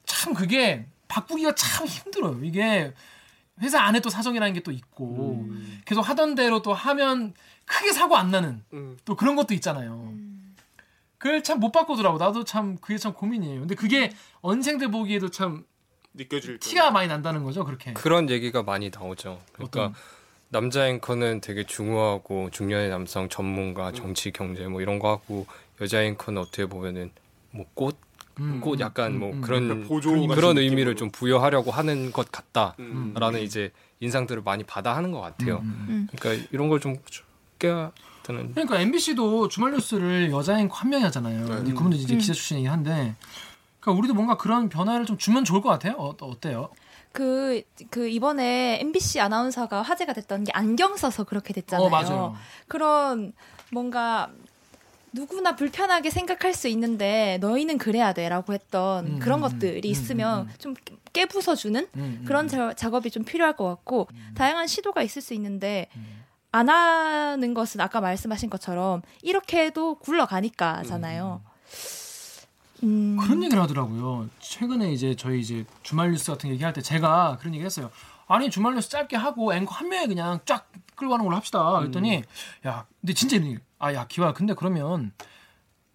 참 0.05 0.35
그게 0.35 0.85
바꾸기가 1.11 1.53
참 1.55 1.85
힘들어요. 1.85 2.39
이게 2.43 2.93
회사 3.61 3.81
안에 3.81 3.99
또 3.99 4.09
사정이라는 4.09 4.53
게 4.53 4.61
또 4.61 4.71
있고 4.71 5.45
계속 5.85 6.01
하던 6.01 6.35
대로 6.35 6.61
또 6.61 6.73
하면 6.73 7.33
크게 7.65 7.91
사고 7.91 8.15
안 8.15 8.31
나는 8.31 8.63
음. 8.73 8.97
또 9.05 9.15
그런 9.15 9.35
것도 9.35 9.53
있잖아요. 9.55 10.13
그걸 11.17 11.43
참 11.43 11.59
못 11.59 11.71
바꾸더라고. 11.71 12.17
나도 12.17 12.43
참 12.45 12.77
그게 12.77 12.97
참 12.97 13.13
고민이에요. 13.13 13.59
근데 13.59 13.75
그게 13.75 14.11
언생들 14.41 14.89
보기에도 14.89 15.29
참 15.29 15.65
느껴질 16.13 16.59
때. 16.59 16.69
티가 16.69 16.91
많이 16.91 17.07
난다는 17.07 17.43
거죠. 17.43 17.63
그렇게. 17.65 17.93
그런 17.93 18.29
얘기가 18.29 18.63
많이 18.63 18.89
나오죠. 18.89 19.39
그러니까 19.53 19.85
어떤? 19.85 19.93
남자 20.49 20.87
앵커는 20.87 21.39
되게 21.41 21.65
중후하고 21.65 22.49
중년의 22.51 22.89
남성 22.89 23.29
전문가, 23.29 23.91
정치, 23.91 24.31
경제 24.31 24.67
뭐 24.67 24.81
이런 24.81 24.97
거 24.99 25.09
하고 25.11 25.45
여자 25.79 26.01
앵커는 26.01 26.41
어떻게 26.41 26.65
보면은 26.65 27.11
뭐 27.51 27.65
꽃, 27.73 27.97
음, 28.41 28.61
꽃 28.61 28.79
약간 28.79 29.13
음, 29.13 29.19
뭐 29.19 29.31
음, 29.31 29.41
그런 29.41 29.87
그러니까 29.87 30.35
그런 30.35 30.57
의미를 30.57 30.93
느낌으로. 30.93 30.95
좀 30.95 31.11
부여하려고 31.11 31.71
하는 31.71 32.11
것 32.11 32.31
같다라는 32.31 32.75
음. 32.79 33.37
이제 33.43 33.71
인상들을 33.99 34.41
많이 34.43 34.63
받아 34.63 34.95
하는 34.95 35.11
것 35.11 35.21
같아요. 35.21 35.59
음, 35.59 35.85
음. 35.89 36.07
그러니까 36.15 36.47
이런 36.51 36.69
걸좀 36.69 36.97
깨야 37.59 37.91
되는. 38.23 38.51
그러니까 38.53 38.79
MBC도 38.79 39.47
주말 39.47 39.71
뉴스를 39.73 40.31
여자 40.31 40.59
앵커 40.59 40.75
한 40.75 40.89
명이 40.89 41.03
하잖아요. 41.05 41.63
네. 41.63 41.73
그분도 41.73 41.97
이제 41.97 42.15
기자 42.15 42.33
출신이긴 42.33 42.69
한데, 42.71 43.15
그러니까 43.79 43.99
우리도 43.99 44.13
뭔가 44.13 44.37
그런 44.37 44.69
변화를 44.69 45.05
좀 45.05 45.17
주면 45.17 45.43
좋을 45.45 45.61
것 45.61 45.69
같아요. 45.69 45.93
어, 45.97 46.15
어때요? 46.19 46.69
그, 47.11 47.61
그, 47.89 48.07
이번에 48.07 48.79
MBC 48.81 49.19
아나운서가 49.19 49.81
화제가 49.81 50.13
됐던 50.13 50.45
게 50.45 50.51
안경 50.53 50.95
써서 50.95 51.23
그렇게 51.25 51.53
됐잖아요. 51.53 51.87
어 51.87 51.89
맞아요. 51.89 52.35
그런 52.67 53.33
뭔가 53.71 54.29
누구나 55.13 55.55
불편하게 55.55 56.09
생각할 56.09 56.53
수 56.53 56.67
있는데 56.69 57.37
너희는 57.41 57.77
그래야 57.77 58.13
돼라고 58.13 58.53
했던 58.53 59.07
음, 59.07 59.19
그런 59.19 59.39
음, 59.39 59.41
것들이 59.41 59.87
음, 59.87 59.91
있으면 59.91 60.41
음, 60.41 60.47
음. 60.47 60.53
좀 60.57 60.73
깨부숴 61.13 61.57
주는 61.57 61.81
음, 61.95 62.19
음, 62.21 62.25
그런 62.25 62.45
음. 62.45 62.49
자, 62.49 62.73
작업이 62.73 63.11
좀 63.11 63.23
필요할 63.23 63.55
것 63.55 63.67
같고 63.67 64.07
음. 64.13 64.31
다양한 64.35 64.67
시도가 64.67 65.01
있을 65.01 65.21
수 65.21 65.33
있는데 65.33 65.87
음. 65.95 66.23
안 66.53 66.69
하는 66.69 67.53
것은 67.53 67.79
아까 67.81 68.01
말씀하신 68.01 68.49
것처럼 68.49 69.01
이렇게 69.21 69.65
해도 69.65 69.95
굴러가니까잖아요. 69.95 71.41
음, 72.83 73.17
그런 73.21 73.43
얘기를 73.43 73.61
하더라고요. 73.61 74.27
최근에 74.39 74.91
이제 74.91 75.15
저희 75.15 75.39
이제 75.39 75.65
주말 75.83 76.11
뉴스 76.11 76.31
같은 76.31 76.49
거 76.49 76.53
얘기할 76.53 76.73
때 76.73 76.81
제가 76.81 77.37
그런 77.39 77.53
얘기 77.53 77.63
했어요. 77.63 77.91
아니 78.27 78.49
주말 78.49 78.75
뉴스 78.75 78.89
짧게 78.89 79.15
하고 79.17 79.53
앵커 79.53 79.75
한 79.75 79.89
명에 79.89 80.07
그냥 80.07 80.39
쫙 80.45 80.69
끌고 81.01 81.11
가는 81.11 81.25
걸로 81.25 81.35
합시다. 81.35 81.79
그랬더니 81.79 82.23
야 82.67 82.85
근데 83.01 83.13
진짜 83.13 83.35
이런 83.35 83.47
얘기. 83.49 83.59
아야 83.79 84.05
기와 84.05 84.33
근데 84.33 84.53
그러면 84.53 85.11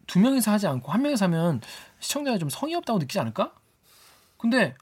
두 0.09 0.19
명이서 0.19 0.51
하지 0.51 0.67
않고 0.67 0.91
한 0.91 1.03
명이서 1.03 1.27
하면 1.27 1.61
시청자가 2.01 2.39
좀 2.39 2.51
성의 2.51 2.75
없다고 2.75 2.99
느끼지 2.99 3.21
않을까? 3.21 3.53
근데 4.37 4.75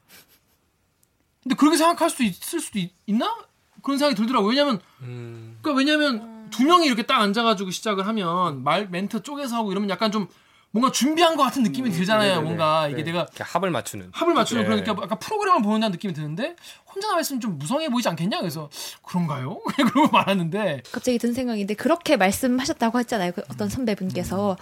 근데 1.43 1.55
그렇게 1.55 1.77
생각할 1.77 2.09
수도 2.09 2.23
있을 2.23 2.59
수도 2.59 2.79
있, 2.79 2.91
나 3.07 3.35
그런 3.83 3.99
생각이 3.99 4.15
들더라고요. 4.15 4.49
왜냐면 4.49 4.81
음, 5.01 5.59
그러니까 5.61 5.77
왜냐면 5.77 6.49
두 6.49 6.63
명이 6.63 6.87
이렇게 6.87 7.03
딱 7.03 7.21
앉아가지고 7.21 7.69
시작을 7.69 8.07
하면 8.07 8.63
말 8.63 8.87
멘트 8.89 9.21
쪼개서 9.21 9.55
하고 9.55 9.71
이러면 9.71 9.91
약간 9.91 10.11
좀 10.11 10.27
뭔가 10.75 10.91
준비한 10.91 11.37
것 11.37 11.43
같은 11.43 11.63
느낌이 11.63 11.89
들잖아요. 11.89 12.31
네네네. 12.31 12.43
뭔가 12.43 12.89
이게 12.89 12.97
네. 12.97 13.03
내가 13.05 13.21
이렇게 13.21 13.45
합을 13.45 13.71
맞추는. 13.71 14.09
합을 14.11 14.33
맞추는 14.33 14.63
네. 14.63 14.67
그러니까 14.67 14.91
약간 15.03 15.17
프로그램을 15.19 15.61
보는다는 15.61 15.93
느낌이 15.93 16.13
드는데 16.13 16.57
혼자 16.93 17.07
나와 17.07 17.21
있으면 17.21 17.39
좀 17.39 17.57
무성해 17.57 17.87
보이지 17.87 18.09
않겠냐? 18.09 18.39
그래서 18.41 18.69
그런가요? 19.01 19.61
그러고 19.73 20.09
말하는데 20.11 20.83
갑자기 20.91 21.17
든 21.17 21.31
생각인데 21.31 21.75
그렇게 21.75 22.17
말씀하셨다고 22.17 22.99
했잖아요. 22.99 23.31
그 23.31 23.39
음. 23.39 23.45
어떤 23.53 23.69
선배분께서 23.69 24.57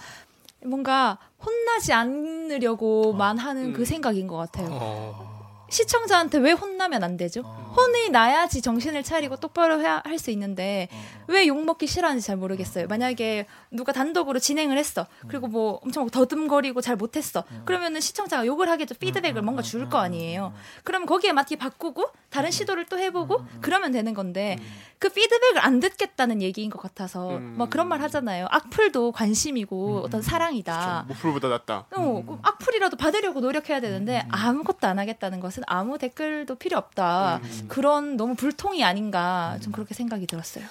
뭔가 0.64 1.18
혼나지 1.44 1.92
않으려고만 1.92 3.36
하는 3.38 3.72
그 3.72 3.84
생각인 3.84 4.28
것 4.28 4.36
같아요. 4.36 4.68
어, 4.70 5.66
시청자한테 5.68 6.38
왜 6.38 6.52
혼나면 6.52 7.02
안 7.02 7.16
되죠? 7.16 7.42
혼이 7.76 8.10
나야지 8.10 8.62
정신을 8.62 9.02
차리고 9.02 9.36
똑바로 9.36 9.80
할 9.82 10.18
수 10.18 10.30
있는데 10.30 10.88
왜 11.26 11.46
욕 11.48 11.64
먹기 11.64 11.86
싫어하는지 11.86 12.24
잘 12.26 12.36
모르겠어요. 12.36 12.86
만약에 12.86 13.46
누가 13.70 13.92
단독으로 13.92 14.38
진행을 14.38 14.78
했어. 14.78 15.06
그리고 15.26 15.48
뭐 15.48 15.80
엄청 15.82 16.08
더듬거리고 16.08 16.80
잘 16.80 16.96
못했어. 16.96 17.44
그러면은 17.64 18.00
시청자가 18.00 18.46
욕을 18.46 18.68
하겠죠. 18.68 18.94
피드백을 18.94 19.42
뭔가 19.42 19.62
줄 19.62 19.88
거 19.88 19.98
아니에요. 19.98 20.54
그러면 20.84 21.06
거기에 21.06 21.32
맞게 21.32 21.56
바꾸고 21.56 22.04
다른 22.30 22.50
시도를 22.50 22.86
또 22.86 22.98
해보고 22.98 23.44
그러면 23.60 23.92
되는 23.92 24.14
건데 24.14 24.56
그 24.98 25.08
피드백을 25.10 25.60
안 25.64 25.80
듣겠다는 25.80 26.40
얘기인 26.42 26.70
것 26.70 26.80
같아서 26.80 27.38
막 27.40 27.68
그런 27.70 27.88
말 27.88 28.00
하잖아요. 28.02 28.46
악플도 28.50 29.12
관심이고 29.12 30.02
어떤 30.04 30.22
사랑이다. 30.22 31.04
모풀보다 31.08 31.48
낫다. 31.48 31.86
어, 31.96 32.38
악플이라도 32.42 32.96
받으려고 32.96 33.40
노력해야 33.40 33.80
되는데 33.80 34.24
아무것도 34.30 34.86
안 34.86 34.98
하겠다는 34.98 35.40
것은 35.40 35.62
아무 35.66 35.98
댓글도 35.98 36.54
필요 36.54 36.78
없다. 36.78 37.40
그런 37.68 38.16
너무 38.16 38.34
불통이 38.34 38.84
아닌가 38.84 39.58
좀 39.62 39.72
그렇게 39.72 39.94
생각이 39.94 40.26
들었어요. 40.26 40.66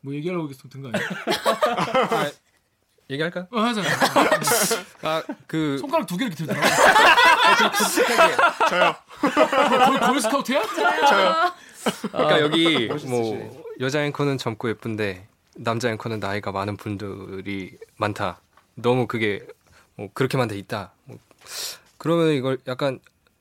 뭐 0.00 0.14
얘기하려고 0.14 0.50
든가요? 0.52 0.92
아, 0.96 2.30
얘기할까요? 3.10 3.46
어, 3.50 3.60
하잖아요. 3.60 3.94
아, 5.02 5.22
그 5.46 5.78
손가락 5.78 6.06
두개 6.06 6.24
이렇게 6.24 6.36
들더라고. 6.36 6.66
저요. 8.68 8.96
거의 9.86 10.00
걸 10.00 10.20
스카우트야? 10.20 10.62
그러니까 12.12 12.40
여기 12.40 12.88
멋있으시네. 12.88 13.16
뭐 13.44 13.64
여자 13.80 14.02
앵커는 14.04 14.38
젊고 14.38 14.68
예쁜데 14.70 15.28
남자 15.56 15.90
앵커는 15.90 16.20
나이가 16.20 16.52
많은 16.52 16.76
분들이 16.76 17.78
많다. 17.96 18.40
너무 18.74 19.06
그게 19.06 19.46
뭐 19.94 20.08
그렇게만 20.12 20.48
돼 20.48 20.58
있다. 20.58 20.92
뭐 21.04 21.18
그러면 21.98 22.32
이걸 22.32 22.58
약간 22.66 22.98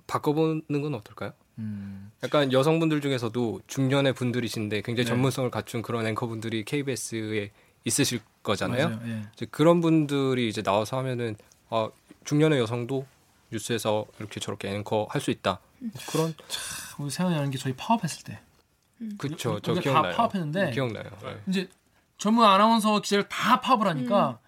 바꿔보는 0.07 0.81
건 0.81 0.93
어떨까요? 0.95 1.33
음. 1.59 2.11
약간 2.23 2.51
여성분들 2.51 3.01
중에서도 3.01 3.61
중년의 3.67 4.13
분들이신데 4.13 4.81
굉장히 4.81 5.05
네. 5.05 5.09
전문성을 5.09 5.49
갖춘 5.51 5.81
그런 5.81 6.05
앵커분들이 6.07 6.63
KBS에 6.65 7.51
있으실 7.85 8.19
거잖아요. 8.43 8.89
맞아요. 8.89 9.01
예. 9.07 9.21
이제 9.33 9.45
그런 9.51 9.79
분들이 9.81 10.49
이제 10.49 10.61
나와서 10.61 10.97
하면은 10.97 11.35
아, 11.69 11.89
중년의 12.25 12.59
여성도 12.59 13.05
뉴스에서 13.51 14.05
이렇게 14.19 14.39
저렇게 14.39 14.69
앵커 14.69 15.07
할 15.09 15.21
수 15.21 15.31
있다. 15.31 15.59
그런 16.09 16.33
우리 16.97 17.09
생각나는 17.09 17.51
게 17.51 17.57
저희 17.57 17.73
파업했을 17.75 18.23
때 18.23 18.39
그쵸. 19.17 19.59
저 19.61 19.71
우리가 19.73 19.73
다 19.73 19.81
기억나요. 19.91 20.15
파업했는데 20.15 20.71
기억나요. 20.71 21.03
네. 21.23 21.41
이제 21.47 21.69
전문 22.17 22.45
아나운서 22.45 23.01
기자를 23.01 23.27
다 23.29 23.59
파업을 23.61 23.87
하니까 23.87 24.39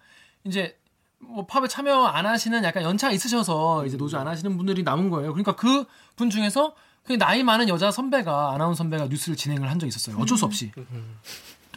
이제 0.44 0.76
뭐 1.18 1.46
파업에 1.46 1.68
참여 1.68 2.04
안 2.06 2.26
하시는 2.26 2.64
약간 2.64 2.82
연차가 2.82 3.12
있으셔서 3.12 3.86
이제 3.86 3.96
노조 3.96 4.18
안 4.18 4.26
하시는 4.26 4.56
분들이 4.56 4.82
남은 4.82 5.10
거예요. 5.10 5.32
그러니까 5.32 5.54
그 5.54 5.84
분 6.16 6.30
중에서 6.30 6.74
그 6.74 6.78
나이 7.16 7.42
많은 7.42 7.68
여자 7.68 7.90
선배가 7.90 8.52
아나운서 8.54 8.78
선배가 8.78 9.06
뉴스를 9.06 9.36
진행을 9.36 9.70
한 9.70 9.78
적이 9.78 9.88
있었어요. 9.88 10.16
어쩔 10.18 10.36
수 10.36 10.44
없이. 10.44 10.70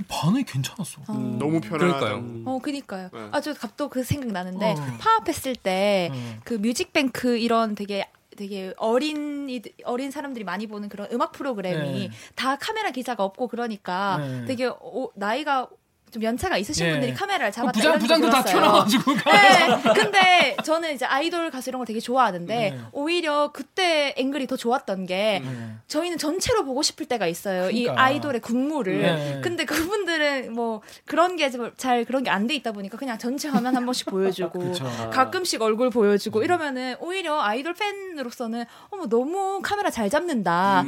반응이 0.07 0.43
괜찮았어. 0.45 1.01
음, 1.09 1.38
너무. 1.38 1.61
그러니까요. 1.61 2.23
어, 2.45 2.59
그니까요. 2.59 3.09
네. 3.13 3.27
아, 3.31 3.41
저 3.41 3.53
갑자기 3.53 3.89
그 3.91 4.03
생각 4.03 4.31
나는데, 4.31 4.71
어. 4.71 4.97
파업했을 5.00 5.55
때, 5.55 6.09
음. 6.13 6.39
그 6.43 6.55
뮤직뱅크 6.55 7.38
이런 7.38 7.75
되게, 7.75 8.09
되게 8.35 8.73
어린, 8.77 9.61
어린 9.83 10.09
사람들이 10.09 10.43
많이 10.43 10.65
보는 10.65 10.89
그런 10.89 11.07
음악 11.11 11.33
프로그램이 11.33 12.07
네. 12.07 12.09
다 12.35 12.55
카메라 12.55 12.89
기사가 12.89 13.23
없고 13.23 13.47
그러니까 13.50 14.17
네. 14.17 14.45
되게 14.45 14.67
오- 14.67 15.11
나이가 15.15 15.67
좀 16.12 16.24
연차가 16.24 16.58
있으신 16.58 16.86
예. 16.88 16.91
분들이 16.91 17.13
카메라를 17.13 17.51
그 17.51 17.56
잡았다 17.56 17.72
부장 17.72 17.98
부장도 18.00 18.30
다 18.30 18.44
들었어요. 18.44 18.62
튀어나와가지고 18.62 19.13
네, 19.13 19.94
근데 19.94 20.58
저는 20.63 20.94
이제 20.94 21.06
아이돌 21.06 21.50
가수 21.51 21.70
이런 21.70 21.80
걸 21.80 21.86
되게 21.88 22.00
좋아하는데 22.01 22.53
네. 22.53 22.80
오히려 22.91 23.51
그때 23.53 24.13
앵글이 24.18 24.48
더 24.48 24.58
좋았던 24.58 25.06
게 25.06 25.41
네. 25.44 25.75
저희는 25.88 26.18
전체로 26.18 26.65
보고 26.65 26.82
싶을 26.82 27.06
때가 27.06 27.27
있어요. 27.27 27.70
이 27.70 27.84
그러니까. 27.84 28.03
아이돌의 28.03 28.41
국물을. 28.41 29.01
네. 29.01 29.41
근데 29.41 29.63
그분들은 29.65 30.53
뭐 30.53 30.82
그런 31.06 31.38
게 31.38 31.50
잘 31.77 32.03
그런 32.06 32.24
게 32.24 32.30
안 32.30 32.48
돼 32.48 32.56
있다 32.56 32.72
보니까 32.72 32.98
그냥 32.98 33.18
전체 33.18 33.48
화면 33.48 33.75
한 33.75 33.86
번씩 33.86 34.08
보여주고. 34.08 34.74
가끔씩 35.13 35.62
얼굴 35.62 35.88
음. 35.88 35.89
보여주고 35.91 36.44
이러면은 36.44 36.96
오히려 37.00 37.39
아이돌 37.39 37.74
팬으로서는 37.74 38.65
어머 38.89 39.08
너무 39.08 39.62
카메라 39.63 39.89
잘 39.89 40.10
잡는다. 40.10 40.84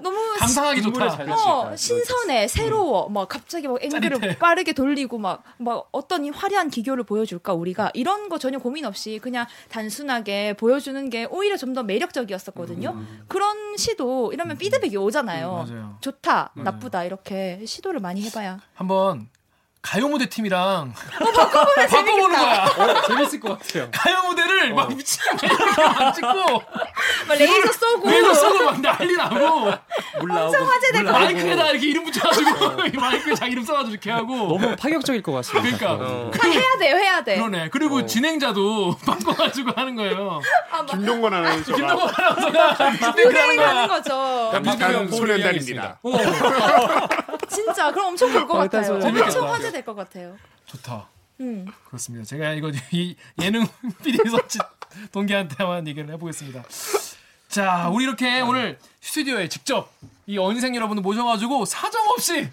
너무 0.00 0.16
음. 0.16 0.36
감상하기 0.38 0.80
국물을 0.82 1.08
좋다. 1.10 1.24
잘 1.26 1.30
어. 1.30 1.76
신선해, 1.76 2.48
새로워. 2.48 3.08
막 3.08 3.28
갑자기 3.28 3.68
막 3.68 3.78
앵글을 3.82 4.10
짜릿해. 4.18 4.38
빠르게 4.48 4.72
돌리고 4.72 5.18
막, 5.18 5.42
막 5.58 5.88
어떤 5.92 6.24
이 6.24 6.30
화려한 6.30 6.70
기교를 6.70 7.04
보여줄까 7.04 7.52
우리가 7.52 7.90
이런 7.92 8.30
거 8.30 8.38
전혀 8.38 8.58
고민 8.58 8.86
없이 8.86 9.18
그냥 9.22 9.44
단순하게 9.68 10.54
보여주는 10.54 11.10
게 11.10 11.26
오히려 11.30 11.56
좀 11.56 11.68
더 11.74 11.82
매력적이었었거든요. 11.82 12.98
그런 13.28 13.76
시도 13.76 14.32
이러면 14.32 14.56
피드백이 14.56 14.96
오잖아요. 14.96 15.66
음, 15.68 15.74
맞아요. 15.74 15.98
좋다, 16.00 16.52
나쁘다 16.54 17.04
이렇게 17.04 17.62
시도를 17.66 18.00
많이 18.00 18.22
해봐야. 18.22 18.58
한번 18.72 19.28
가요 19.80 20.08
무대 20.08 20.26
팀이랑 20.28 20.92
어, 21.20 21.24
바꿔보면 21.32 21.86
바꿔보는 21.88 22.30
거야. 22.38 22.64
어, 22.76 23.02
재밌을 23.06 23.40
것 23.40 23.58
같아요. 23.58 23.88
가요 23.92 24.22
무대를 24.28 24.74
막 24.74 24.92
미친 24.94 25.22
이렇게 25.40 25.82
막 25.82 26.12
찍고 26.14 26.62
막 27.28 27.38
레이저 27.38 27.72
쏘고 27.72 28.08
위에서 28.08 28.34
쏘고 28.34 28.64
막 28.64 28.80
난리 28.80 29.16
나고 29.16 29.70
물 30.20 30.28
나오고 30.28 30.56
화제될 30.56 31.04
나오고. 31.04 31.18
마이크에다 31.20 31.70
이렇게 31.70 31.86
이름 31.86 32.04
붙여가지고 32.04 32.84
이 32.92 32.96
마이크에 32.96 33.34
자기 33.34 33.52
이름 33.52 33.64
써가지고 33.64 33.90
이렇게 33.92 34.10
하고 34.10 34.36
너무 34.36 34.76
파격적일 34.76 35.22
것 35.22 35.32
같습니다. 35.32 35.78
그러니까 35.78 36.04
어. 36.04 36.30
아, 36.38 36.46
해야 36.46 36.76
돼요, 36.78 36.96
해야 36.96 37.22
돼. 37.24 37.36
그러네. 37.36 37.68
그리고 37.70 38.04
진행자도 38.04 38.96
바꿔가지고 39.06 39.70
하는 39.76 39.94
거예요. 39.94 40.40
김동건 40.90 41.32
아나운서가 41.34 41.76
김동건 41.76 42.14
아나운서가 42.16 42.90
뮤직뱅크 42.90 43.38
하는 43.38 43.38
하는 43.38 43.56
거야. 43.56 43.86
거죠. 43.86 44.50
깜찍한 44.52 45.10
소년단입니다. 45.12 46.00
진짜 47.48 47.90
그럼 47.92 48.08
엄청 48.08 48.32
볼것 48.32 48.50
어, 48.56 48.58
같아요. 48.60 48.94
엄청 49.02 49.50
화제 49.52 49.67
될 49.72 49.84
것 49.84 49.94
같아요. 49.94 50.36
좋다. 50.66 51.08
음. 51.40 51.66
그렇습니다. 51.86 52.24
제가 52.24 52.52
이거 52.52 52.70
이 52.92 53.16
예능 53.40 53.66
PD 54.02 54.18
서치 54.30 54.58
동기한테 55.12 55.56
한번 55.58 55.86
얘기를 55.86 56.10
해보겠습니다. 56.14 56.64
자, 57.48 57.88
우리 57.92 58.04
이렇게 58.04 58.40
오늘 58.40 58.78
스튜디오에 59.00 59.48
직접 59.48 59.90
이 60.26 60.36
어린생 60.38 60.74
여러분들 60.76 61.02
모셔가지고 61.02 61.64
사정없이 61.64 62.48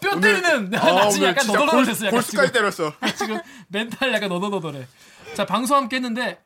뼈 0.00 0.18
때리는 0.18 0.70
나 0.70 1.08
지금 1.08 1.26
오늘 1.26 1.28
약간 1.28 1.46
너덜너덜했어. 1.46 2.06
약간 2.06 2.16
골수까지 2.18 2.48
지금, 2.48 2.60
때렸어. 2.60 2.92
지금 3.16 3.40
멘탈 3.68 4.12
약간 4.12 4.28
너덜너덜해. 4.30 4.86
자, 5.34 5.46
방송 5.46 5.76
함께 5.76 5.96
했는데 5.96 6.42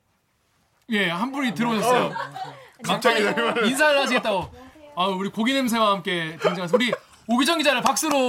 예, 0.90 1.08
한 1.08 1.32
분이 1.32 1.54
들어오셨어요. 1.54 2.12
갑자기 2.84 3.20
인사를 3.68 3.98
하시겠다고. 4.00 4.66
아, 4.96 5.06
우리 5.06 5.28
고기 5.30 5.52
냄새와 5.54 5.92
함께 5.92 6.36
등장해서 6.40 6.76
우리 6.76 6.92
오기정 7.26 7.58
기자를 7.58 7.82
박수로 7.82 8.28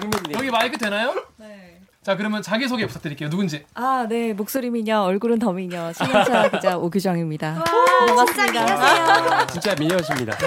목민님. 0.00 0.32
여기 0.32 0.50
마이크 0.50 0.76
되나요? 0.78 1.14
네. 1.36 1.80
자, 2.02 2.16
그러면 2.16 2.40
자기 2.42 2.66
소개 2.68 2.86
부탁드릴게요. 2.86 3.28
누군지. 3.28 3.66
아, 3.74 4.06
네. 4.08 4.32
목소리 4.32 4.70
미녀, 4.70 5.02
얼굴은 5.02 5.38
더 5.38 5.52
미녀. 5.52 5.92
신현차 5.92 6.48
기자 6.56 6.78
오규정입니다. 6.78 7.62
반갑습니다. 8.06 9.46
진짜 9.48 9.74
미녀십니다. 9.74 10.38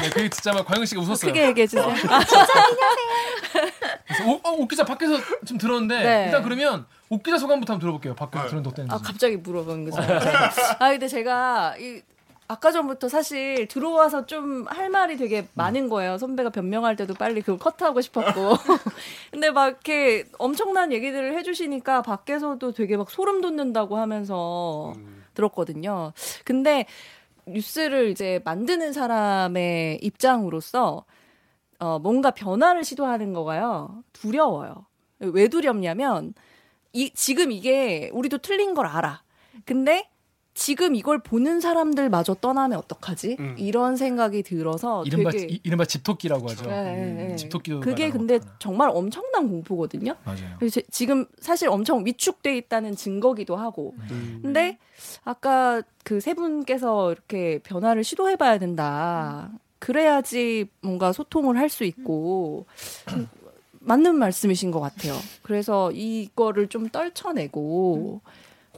네, 0.00 0.10
그 0.10 0.28
진짜 0.30 0.52
막 0.52 0.66
과영 0.66 0.84
씨가 0.84 1.00
웃었어요. 1.02 1.30
크게 1.32 1.46
얘기해 1.48 1.66
주세요. 1.66 1.86
그래서 4.06 4.24
오, 4.26 4.40
어, 4.42 4.50
옥 4.58 4.68
기자 4.68 4.84
밖에서 4.84 5.16
좀 5.46 5.58
들었는데 5.58 6.02
네. 6.02 6.24
일단 6.26 6.42
그러면 6.42 6.86
옥 7.08 7.22
기자 7.22 7.38
소감 7.38 7.60
부터 7.60 7.74
한번 7.74 7.80
들어볼게요. 7.80 8.14
밖에서 8.14 8.48
들은 8.48 8.62
덕 8.62 8.74
때문에. 8.74 8.92
아, 8.92 8.98
갑자기 8.98 9.36
물어본 9.36 9.90
거죠. 9.90 10.00
네. 10.00 10.18
아, 10.78 10.90
근데 10.90 11.06
제가 11.08 11.76
이 11.78 12.00
아까 12.52 12.70
전부터 12.70 13.08
사실 13.08 13.66
들어와서 13.68 14.26
좀 14.26 14.66
할 14.68 14.90
말이 14.90 15.16
되게 15.16 15.48
많은 15.54 15.88
거예요. 15.88 16.18
선배가 16.18 16.50
변명할 16.50 16.96
때도 16.96 17.14
빨리 17.14 17.40
그걸 17.40 17.58
컷하고 17.58 18.00
싶었고. 18.00 18.32
근데 19.32 19.50
막 19.50 19.68
이렇게 19.68 20.24
엄청난 20.38 20.92
얘기들을 20.92 21.36
해주시니까 21.38 22.02
밖에서도 22.02 22.72
되게 22.72 22.96
막 22.96 23.10
소름 23.10 23.40
돋는다고 23.40 23.96
하면서 23.96 24.92
들었거든요. 25.34 26.12
근데 26.44 26.86
뉴스를 27.46 28.08
이제 28.10 28.40
만드는 28.44 28.92
사람의 28.92 29.98
입장으로서 30.02 31.04
어, 31.78 31.98
뭔가 31.98 32.30
변화를 32.30 32.84
시도하는 32.84 33.32
거가요. 33.32 34.02
두려워요. 34.12 34.86
왜 35.18 35.48
두렵냐면 35.48 36.34
이, 36.92 37.10
지금 37.14 37.50
이게 37.50 38.10
우리도 38.12 38.38
틀린 38.38 38.74
걸 38.74 38.86
알아. 38.86 39.22
근데 39.64 40.08
지금 40.54 40.94
이걸 40.94 41.18
보는 41.18 41.60
사람들마저 41.60 42.34
떠나면 42.34 42.78
어떡하지? 42.78 43.36
음. 43.40 43.54
이런 43.58 43.96
생각이 43.96 44.42
들어서 44.42 45.02
이른바 45.04 45.30
되게 45.30 45.54
이- 45.54 45.60
이른바 45.62 45.84
집토끼라고 45.86 46.50
하죠. 46.50 46.66
네, 46.68 46.82
네, 46.96 47.26
네. 47.28 47.36
집토끼도 47.36 47.80
그게. 47.80 48.10
근데 48.10 48.38
정말 48.58 48.90
엄청난 48.92 49.48
공포거든요. 49.48 50.14
맞아요. 50.24 50.56
그래서 50.58 50.80
제- 50.80 50.86
지금 50.90 51.24
사실 51.40 51.68
엄청 51.68 52.04
위축돼 52.04 52.54
있다는 52.58 52.94
증거기도 52.96 53.56
하고. 53.56 53.94
음. 54.10 54.40
근데 54.42 54.78
아까 55.24 55.82
그 56.04 56.20
세 56.20 56.34
분께서 56.34 57.12
이렇게 57.12 57.58
변화를 57.64 58.04
시도해 58.04 58.36
봐야 58.36 58.58
된다. 58.58 59.50
그래야지 59.78 60.66
뭔가 60.82 61.12
소통을 61.12 61.56
할 61.56 61.68
수 61.70 61.84
있고 61.84 62.66
음, 63.14 63.26
맞는 63.80 64.14
말씀이신 64.16 64.70
것 64.70 64.80
같아요. 64.80 65.14
그래서 65.42 65.90
이거를 65.92 66.68
좀 66.68 66.88
떨쳐내고 66.90 68.20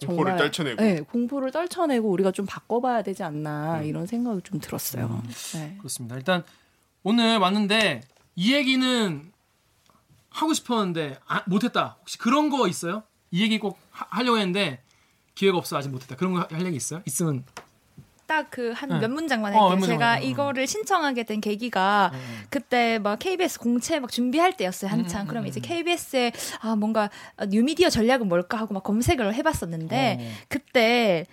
공포를 0.01 0.37
떨쳐내고. 0.37 0.83
네, 0.83 1.01
공포를 1.01 1.51
떨쳐내고 1.51 2.09
우리가 2.11 2.33
좀 2.33 2.47
바꿔봐야 2.47 3.03
되지 3.03 3.23
않나 3.23 3.83
이런 3.83 4.07
생각이 4.07 4.43
좀 4.43 4.59
들었어요. 4.61 5.23
네. 5.55 5.77
그렇습니다. 5.79 6.17
일단 6.17 6.43
오늘 7.03 7.39
왔는데 7.39 8.03
이 8.37 8.55
얘기는 8.55 9.33
하고 10.31 10.53
싶었는데 10.53 11.19
아, 11.27 11.43
못했다. 11.47 11.97
혹시 12.01 12.19
그런 12.19 12.51
거 12.51 12.67
있어요? 12.69 13.05
이 13.31 13.43
얘기 13.43 13.59
꼭 13.59 13.79
하, 13.91 14.07
하려고 14.11 14.39
했는데 14.39 14.83
기회가 15.35 15.59
없어 15.59 15.77
아직 15.77 15.89
못했다. 15.91 16.17
그런 16.17 16.33
거 16.35 16.47
할 16.51 16.67
얘기 16.67 16.77
있어요? 16.77 17.03
있으면 17.07 17.45
딱 18.27 18.51
그한 18.51 18.89
네. 18.89 18.99
몇 19.01 19.11
문장만 19.11 19.55
어, 19.55 19.69
할게요. 19.69 19.79
몇 19.81 19.87
제가 19.87 20.15
문장만. 20.15 20.19
어. 20.23 20.25
이거를 20.25 20.67
신청하게 20.67 21.25
된 21.25 21.41
계기가 21.41 22.13
그때 22.51 22.99
막 22.99 23.19
KBS 23.19 23.59
공채 23.59 24.01
막 24.01 24.11
준비할 24.11 24.57
때였어요 24.57 24.91
한창. 24.91 25.23
음, 25.23 25.29
그럼 25.29 25.45
음, 25.45 25.49
이제 25.49 25.61
음. 25.61 25.63
KBS의 25.63 26.33
아 26.61 26.77
뭔가 26.77 27.11
뉴미디어 27.49 27.91
전략은 27.91 28.29
뭘까 28.29 28.59
하고 28.59 28.75
막 28.75 28.83
검색을 28.83 29.35
해봤었는데 29.35 30.19
어. 30.21 30.45
그때 30.49 31.27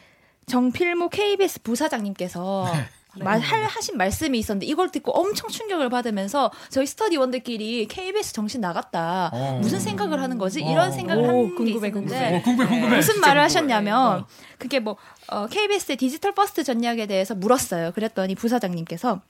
정필모 0.48 1.10
KBS 1.10 1.62
부사장님께서 1.62 2.70
네. 2.74 2.86
말, 3.20 3.40
할, 3.40 3.64
하신 3.66 3.98
말씀이 3.98 4.40
있었는데 4.40 4.66
이걸 4.66 4.90
듣고 4.90 5.12
엄청 5.12 5.50
충격을 5.50 5.90
받으면서 5.90 6.50
저희 6.70 6.86
스터디원들끼리 6.86 7.88
KBS 7.88 8.34
정신 8.34 8.62
나갔다. 8.62 9.30
어. 9.34 9.60
무슨 9.62 9.80
생각을 9.80 10.22
하는 10.22 10.38
거지? 10.38 10.64
어. 10.64 10.72
이런 10.72 10.92
생각을 10.92 11.24
오, 11.24 11.28
하는 11.28 11.50
게 11.50 11.74
궁금해, 11.74 12.38
어, 12.38 12.42
궁금해 12.42 12.70
궁금해. 12.70 12.96
무슨 12.96 13.16
말을 13.20 13.22
궁금해. 13.22 13.40
하셨냐면 13.42 14.20
어. 14.22 14.28
그게 14.58 14.80
뭐 14.80 14.96
어, 15.28 15.48
KBS의 15.48 15.98
digital 15.98 16.34
first 16.34 16.64
전략에 16.64 17.06
대해서 17.06 17.36
물었어요. 17.36 17.92
그랬더니 17.92 18.36
부사장님께서 18.36 19.22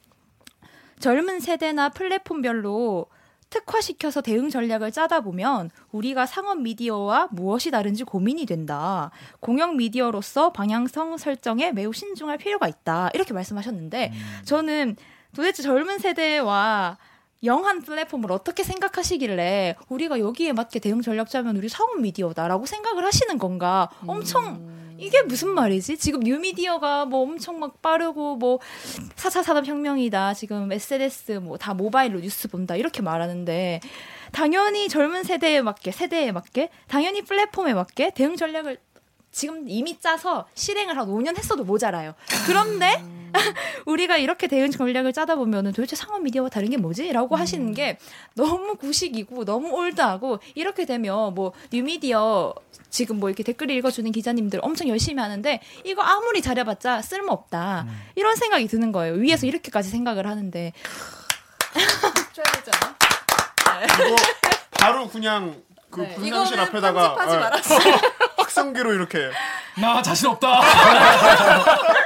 젊은 0.99 1.39
세대나 1.39 1.89
플랫폼별로 1.89 3.07
특화시켜서 3.51 4.21
대응 4.21 4.49
전략을 4.49 4.91
짜다 4.91 5.21
보면 5.21 5.69
우리가 5.91 6.25
상업 6.25 6.59
미디어와 6.61 7.27
무엇이 7.31 7.69
다른지 7.69 8.03
고민이 8.03 8.47
된다. 8.47 9.11
공영 9.39 9.77
미디어로서 9.77 10.51
방향성 10.51 11.17
설정에 11.17 11.71
매우 11.71 11.93
신중할 11.93 12.39
필요가 12.39 12.67
있다. 12.67 13.11
이렇게 13.13 13.33
말씀하셨는데 13.33 14.11
저는 14.45 14.95
도대체 15.35 15.61
젊은 15.61 15.99
세대와 15.99 16.97
young한 17.43 17.81
플랫폼을 17.81 18.31
어떻게 18.31 18.63
생각하시길래 18.63 19.75
우리가 19.89 20.19
여기에 20.19 20.53
맞게 20.53 20.79
대응 20.79 21.01
전략 21.01 21.29
짜면 21.29 21.57
우리 21.57 21.69
상업 21.69 21.99
미디어다라고 21.99 22.65
생각을 22.65 23.03
하시는 23.05 23.37
건가 23.37 23.89
엄청 24.07 24.80
이게 25.01 25.21
무슨 25.23 25.49
말이지? 25.49 25.97
지금 25.97 26.19
뉴미디어가 26.19 27.05
뭐 27.05 27.21
엄청 27.23 27.59
막 27.59 27.81
빠르고 27.81 28.35
뭐 28.35 28.59
4차 29.15 29.41
산업혁명이다. 29.43 30.35
지금 30.35 30.71
SNS 30.71 31.31
뭐 31.41 31.57
다 31.57 31.73
모바일로 31.73 32.19
뉴스 32.19 32.47
본다. 32.47 32.75
이렇게 32.75 33.01
말하는데 33.01 33.79
당연히 34.31 34.87
젊은 34.87 35.23
세대에 35.23 35.61
맞게 35.61 35.91
세대에 35.91 36.31
맞게 36.31 36.69
당연히 36.87 37.21
플랫폼에 37.23 37.73
맞게 37.73 38.11
대응 38.15 38.35
전략을 38.35 38.77
지금 39.31 39.67
이미 39.67 39.99
짜서 39.99 40.45
실행을 40.53 40.97
한 40.97 41.07
5년 41.07 41.37
했어도 41.37 41.63
모자라요. 41.63 42.13
그런데 42.45 43.03
우리가 43.85 44.17
이렇게 44.17 44.47
대응 44.47 44.69
전략을 44.69 45.13
짜다 45.13 45.35
보면은 45.35 45.71
도대체 45.71 45.95
상업 45.95 46.21
미디어와 46.23 46.49
다른 46.49 46.69
게 46.69 46.77
뭐지? 46.77 47.11
라고 47.13 47.35
하시는 47.35 47.73
게 47.73 47.97
너무 48.35 48.75
구식이고 48.75 49.45
너무 49.45 49.69
올드하고 49.69 50.39
이렇게 50.55 50.85
되면 50.85 51.33
뭐 51.33 51.53
뉴미디어 51.71 52.53
지금 52.89 53.19
뭐 53.19 53.29
이렇게 53.29 53.43
댓글 53.43 53.71
읽어주는 53.71 54.11
기자님들 54.11 54.59
엄청 54.63 54.89
열심히 54.89 55.21
하는데 55.21 55.61
이거 55.85 56.01
아무리 56.01 56.41
잘해봤자 56.41 57.01
쓸모없다. 57.01 57.85
이런 58.15 58.35
생각이 58.35 58.67
드는 58.67 58.91
거예요. 58.91 59.13
위에서 59.15 59.47
이렇게까지 59.47 59.89
생각을 59.89 60.27
하는데 60.27 60.73
줘야 62.33 62.45
되잖아. 62.63 62.95
이거 63.85 64.15
바로 64.71 65.07
그냥 65.07 65.61
그 65.91 66.01
네. 66.01 66.15
분장실 66.15 66.53
이거는 66.55 66.69
앞에다가 66.69 67.15
편집하지 67.15 67.89
예. 67.89 67.99
확성기로 68.37 68.93
이렇게 68.93 69.29
나 69.79 70.01
자신 70.01 70.27
없다. 70.29 70.61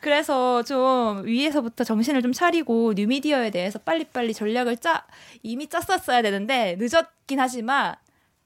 그래서 0.00 0.62
좀 0.62 1.24
위에서부터 1.24 1.82
정신을 1.84 2.22
좀 2.22 2.32
차리고 2.32 2.92
뉴미디어에 2.94 3.50
대해서 3.50 3.78
빨리빨리 3.80 4.32
전략을 4.32 4.76
짜 4.76 5.04
이미 5.42 5.66
짰었어야 5.68 6.22
되는데 6.22 6.76
늦었긴 6.78 7.40
하지만 7.40 7.96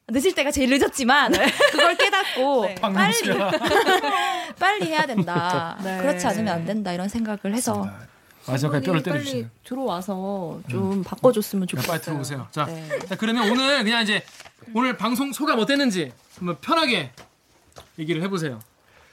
늦을 0.08 0.34
때가 0.34 0.50
제일 0.50 0.70
늦었지만 0.70 1.32
그걸 1.72 1.94
깨닫고 1.96 2.66
네. 2.66 2.74
빨리. 2.76 3.14
빨리 4.58 4.86
해야 4.86 5.06
된다. 5.06 5.78
네. 5.82 5.98
그렇지 5.98 6.26
않으면 6.26 6.54
안 6.54 6.64
된다 6.64 6.92
이런 6.92 7.08
생각을 7.08 7.54
해서 7.54 7.88
마지막까지 8.46 8.86
뼈를 8.86 9.02
빨리 9.02 9.12
때려주시네. 9.14 9.48
들어와서 9.64 10.60
좀 10.68 11.02
바꿔줬으면 11.04 11.66
그냥 11.66 11.82
좋겠어요. 11.82 11.86
빨리 11.92 12.02
들어오세요. 12.02 12.48
자, 12.50 12.64
네. 12.66 12.98
자, 13.06 13.16
그러면 13.16 13.50
오늘 13.50 13.82
그냥 13.84 14.02
이제 14.02 14.22
오늘 14.74 14.96
방송 14.96 15.32
소감 15.32 15.58
어땠는지 15.58 16.12
한번 16.36 16.56
편하게 16.60 17.12
얘기를 17.98 18.22
해보세요. 18.22 18.60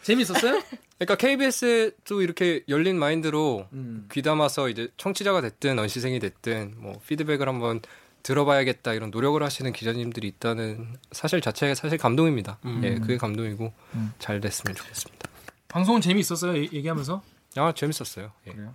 재밌었어요? 0.03 0.61
그러니까 0.97 1.15
KBS도 1.15 2.21
이렇게 2.21 2.63
열린 2.67 2.97
마인드로 2.97 3.67
음. 3.73 4.07
귀담아서 4.11 4.69
이제 4.69 4.89
청취자가 4.97 5.41
됐든 5.41 5.77
언시생이 5.79 6.19
됐든 6.19 6.75
뭐 6.77 6.99
피드백을 7.07 7.47
한번 7.47 7.81
들어봐야겠다 8.23 8.93
이런 8.93 9.11
노력을 9.11 9.41
하시는 9.41 9.71
기자님들이 9.71 10.27
있다는 10.27 10.97
사실 11.11 11.39
자체가 11.39 11.73
사실 11.75 11.97
감동입니다. 11.97 12.59
예, 12.83 12.95
그게 12.95 13.17
감동이고 13.17 13.71
음. 13.93 14.11
잘 14.19 14.41
됐으면 14.41 14.75
좋겠습니다. 14.75 15.29
방송은 15.69 16.01
재밌었어요? 16.01 16.57
얘- 16.57 16.67
얘기하면서? 16.73 17.21
아 17.55 17.71
재밌었어요. 17.73 18.31
예. 18.47 18.51
그래요? 18.51 18.73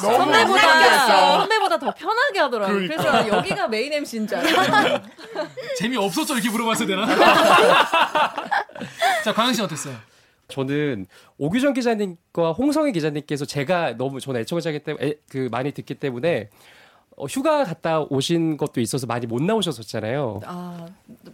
선배보다 0.00 1.38
선배보다 1.38 1.78
더 1.78 1.94
편하게 1.94 2.38
하더라고 2.40 2.72
요. 2.72 2.88
그러니까. 2.88 2.96
그래서 2.96 3.28
여기가 3.28 3.68
메인 3.68 3.92
MC인 3.92 4.26
줄 4.26 4.38
알았어요. 4.38 5.02
재미 5.78 5.96
없었어 5.96 6.34
이렇게 6.34 6.50
물어봤어야 6.50 6.86
되나? 6.86 7.06
자, 9.24 9.32
광현 9.32 9.54
씨 9.54 9.62
어땠어요? 9.62 9.96
저는 10.48 11.06
오규정 11.38 11.72
기자님과 11.72 12.52
홍성희 12.52 12.92
기자님께서 12.92 13.44
제가 13.44 13.96
너무 13.96 14.20
저는 14.20 14.42
애청자기 14.42 14.80
때문에 14.80 15.14
그 15.30 15.48
많이 15.50 15.72
듣기 15.72 15.94
때문에 15.94 16.50
어, 17.16 17.26
휴가 17.26 17.64
갔다 17.64 18.00
오신 18.00 18.56
것도 18.56 18.80
있어서 18.80 19.06
많이 19.06 19.26
못 19.26 19.40
나오셨었잖아요. 19.42 20.40
아 20.44 20.86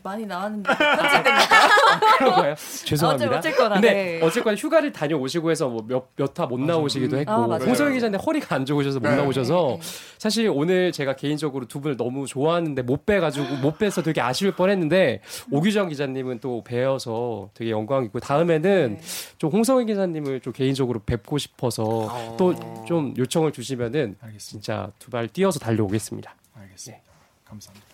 많이 0.03 0.27
나왔는데 0.27 0.69
편집됩니다. 0.69 2.19
그런 2.19 2.35
거예요? 2.37 2.55
죄송합니다. 2.85 3.39
어쨌거나, 3.39 3.75
근데 3.77 3.93
네. 3.93 4.21
어쨌거나 4.23 4.57
휴가를 4.57 4.93
다녀오시고 4.93 5.51
해서 5.51 5.69
뭐 5.69 5.87
몇몇 5.87 6.39
화 6.39 6.47
못 6.47 6.61
나오시기도 6.61 7.17
했고 7.19 7.31
아, 7.33 7.47
맞아요. 7.47 7.65
홍성희 7.65 7.95
기자님 7.95 8.19
허리가 8.21 8.57
안 8.57 8.65
좋으셔서 8.67 9.01
못 9.01 9.09
네. 9.09 9.17
나오셔서 9.17 9.79
사실 10.19 10.51
오늘 10.53 10.93
제가 10.93 11.17
개인적으로 11.17 11.67
두 11.67 11.81
분을 11.81 11.97
너무 11.97 12.27
좋아하는데 12.27 12.83
못 12.83 13.07
빼가지고 13.07 13.57
못 13.57 13.79
빼서 13.79 14.03
되게 14.03 14.21
아쉬울 14.21 14.53
뻔했는데 14.53 15.21
오규정 15.51 15.89
기자님은 15.89 16.41
또 16.41 16.63
뵈어서 16.65 17.51
되게 17.55 17.71
영광이고 17.71 18.21
다음에는 18.21 18.99
네. 18.99 19.01
좀 19.39 19.51
홍성희 19.51 19.87
기자님을 19.87 20.41
좀 20.41 20.53
개인적으로 20.53 21.01
뵙고 21.01 21.39
싶어서 21.39 22.37
또 22.37 22.55
좀 22.87 23.15
요청을 23.17 23.53
주시면은 23.53 24.17
알겠습니다. 24.21 24.41
진짜 24.41 24.91
두 24.99 25.11
발 25.11 25.29
뛰어서 25.29 25.61
달려오겠습니다. 25.75 26.35
알겠습니다. 26.57 27.05
감사합니다. 27.45 27.87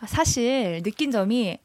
아, 0.00 0.06
사실 0.06 0.82
느낀 0.82 1.10
점이 1.10 1.58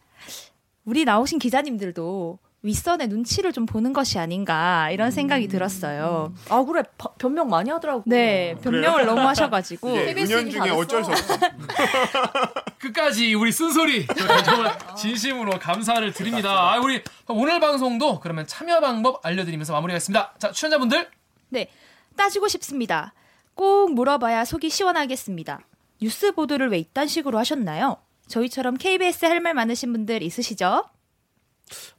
우리 0.85 1.05
나오신 1.05 1.39
기자님들도 1.39 2.39
윗선의 2.63 3.07
눈치를 3.07 3.53
좀 3.53 3.65
보는 3.65 3.91
것이 3.91 4.19
아닌가 4.19 4.89
이런 4.91 5.09
생각이 5.11 5.47
들었어요. 5.47 6.33
아 6.49 6.63
그래 6.63 6.83
바- 6.97 7.09
변명 7.17 7.49
많이 7.49 7.69
하더라고. 7.71 8.03
네, 8.05 8.55
변명을 8.61 9.05
너무 9.07 9.21
하셔가지고 9.21 9.91
KBS 9.93 10.31
은연 10.33 10.49
중에 10.51 10.67
다 10.69 10.75
어쩔 10.75 11.03
수. 11.03 11.11
없어. 11.11 11.37
끝까지 12.77 13.33
우리 13.33 13.51
쓴소리 13.51 14.05
저- 14.07 14.43
정말 14.43 14.77
진심으로 14.95 15.57
감사를 15.59 16.13
드립니다. 16.13 16.73
아, 16.73 16.79
우리 16.79 17.01
오늘 17.27 17.59
방송도 17.59 18.19
그러면 18.19 18.45
참여 18.45 18.79
방법 18.79 19.25
알려드리면서 19.25 19.73
마무리하겠습니다. 19.73 20.35
자, 20.37 20.51
출연자분들 20.51 21.09
네, 21.49 21.67
따지고 22.15 22.47
싶습니다. 22.47 23.13
꼭 23.61 23.93
물어봐야 23.93 24.43
속이 24.43 24.71
시원하겠습니다. 24.71 25.59
뉴스 26.01 26.31
보도를 26.31 26.69
왜 26.71 26.79
이딴 26.79 27.07
식으로 27.07 27.37
하셨나요? 27.37 27.97
저희처럼 28.27 28.75
KBS 28.77 29.25
할 29.25 29.39
말 29.39 29.53
많으신 29.53 29.93
분들 29.93 30.23
있으시죠? 30.23 30.83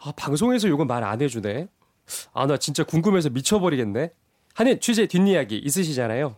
아 0.00 0.12
방송에서 0.16 0.66
이건 0.66 0.88
말안 0.88 1.22
해주네. 1.22 1.68
아 2.32 2.46
나 2.46 2.56
진짜 2.56 2.82
궁금해서 2.82 3.30
미쳐버리겠네. 3.30 4.10
하는 4.54 4.80
취재 4.80 5.06
뒷이야기 5.06 5.56
있으시잖아요. 5.58 6.34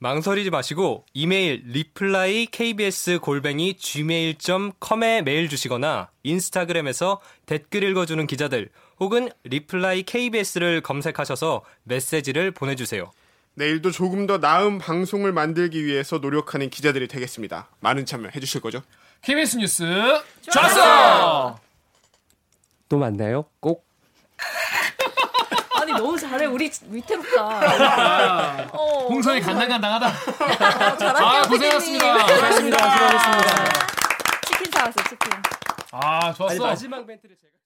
망설이지 0.00 0.50
마시고 0.50 1.06
이메일 1.14 1.62
reply 1.66 2.46
kbs 2.46 3.20
골뱅이 3.20 3.74
gmail.com에 3.76 5.22
메일 5.22 5.48
주시거나 5.48 6.10
인스타그램에서 6.24 7.20
댓글 7.46 7.84
읽어주는 7.84 8.26
기자들 8.26 8.70
혹은 8.98 9.28
reply 9.44 10.02
kbs를 10.02 10.80
검색하셔서 10.80 11.62
메시지를 11.84 12.50
보내주세요. 12.50 13.12
내일도 13.58 13.90
조금 13.90 14.26
더 14.28 14.38
나은 14.38 14.78
방송을 14.78 15.32
만들기 15.32 15.84
위해서 15.84 16.18
노력하는 16.18 16.70
기자들이 16.70 17.08
되겠습니다. 17.08 17.68
많은 17.80 18.06
참여 18.06 18.28
해주실 18.34 18.60
거죠? 18.60 18.82
KBS 19.22 19.56
뉴스 19.56 19.84
좋았어. 20.42 21.58
또 22.88 22.98
만나요. 22.98 23.46
꼭. 23.58 23.84
아니 25.74 25.90
너무 25.92 26.16
잘해 26.16 26.46
우리 26.46 26.70
위태롭다. 26.88 27.42
아, 27.42 28.68
어, 28.72 29.08
홍성이 29.08 29.40
간당간당하다. 29.40 30.06
아. 31.18 31.42
고생하셨습니다. 31.48 32.26
수고하셨습니다. 32.28 32.78
수고하셨습니다. 32.78 33.86
치킨 34.46 34.70
사왔어 34.70 35.02
치킨. 35.02 35.30
아, 35.90 36.32
좋았어. 36.32 36.50
아니 36.52 36.58
마지막 36.60 37.04
멘트를 37.04 37.36
제가. 37.36 37.57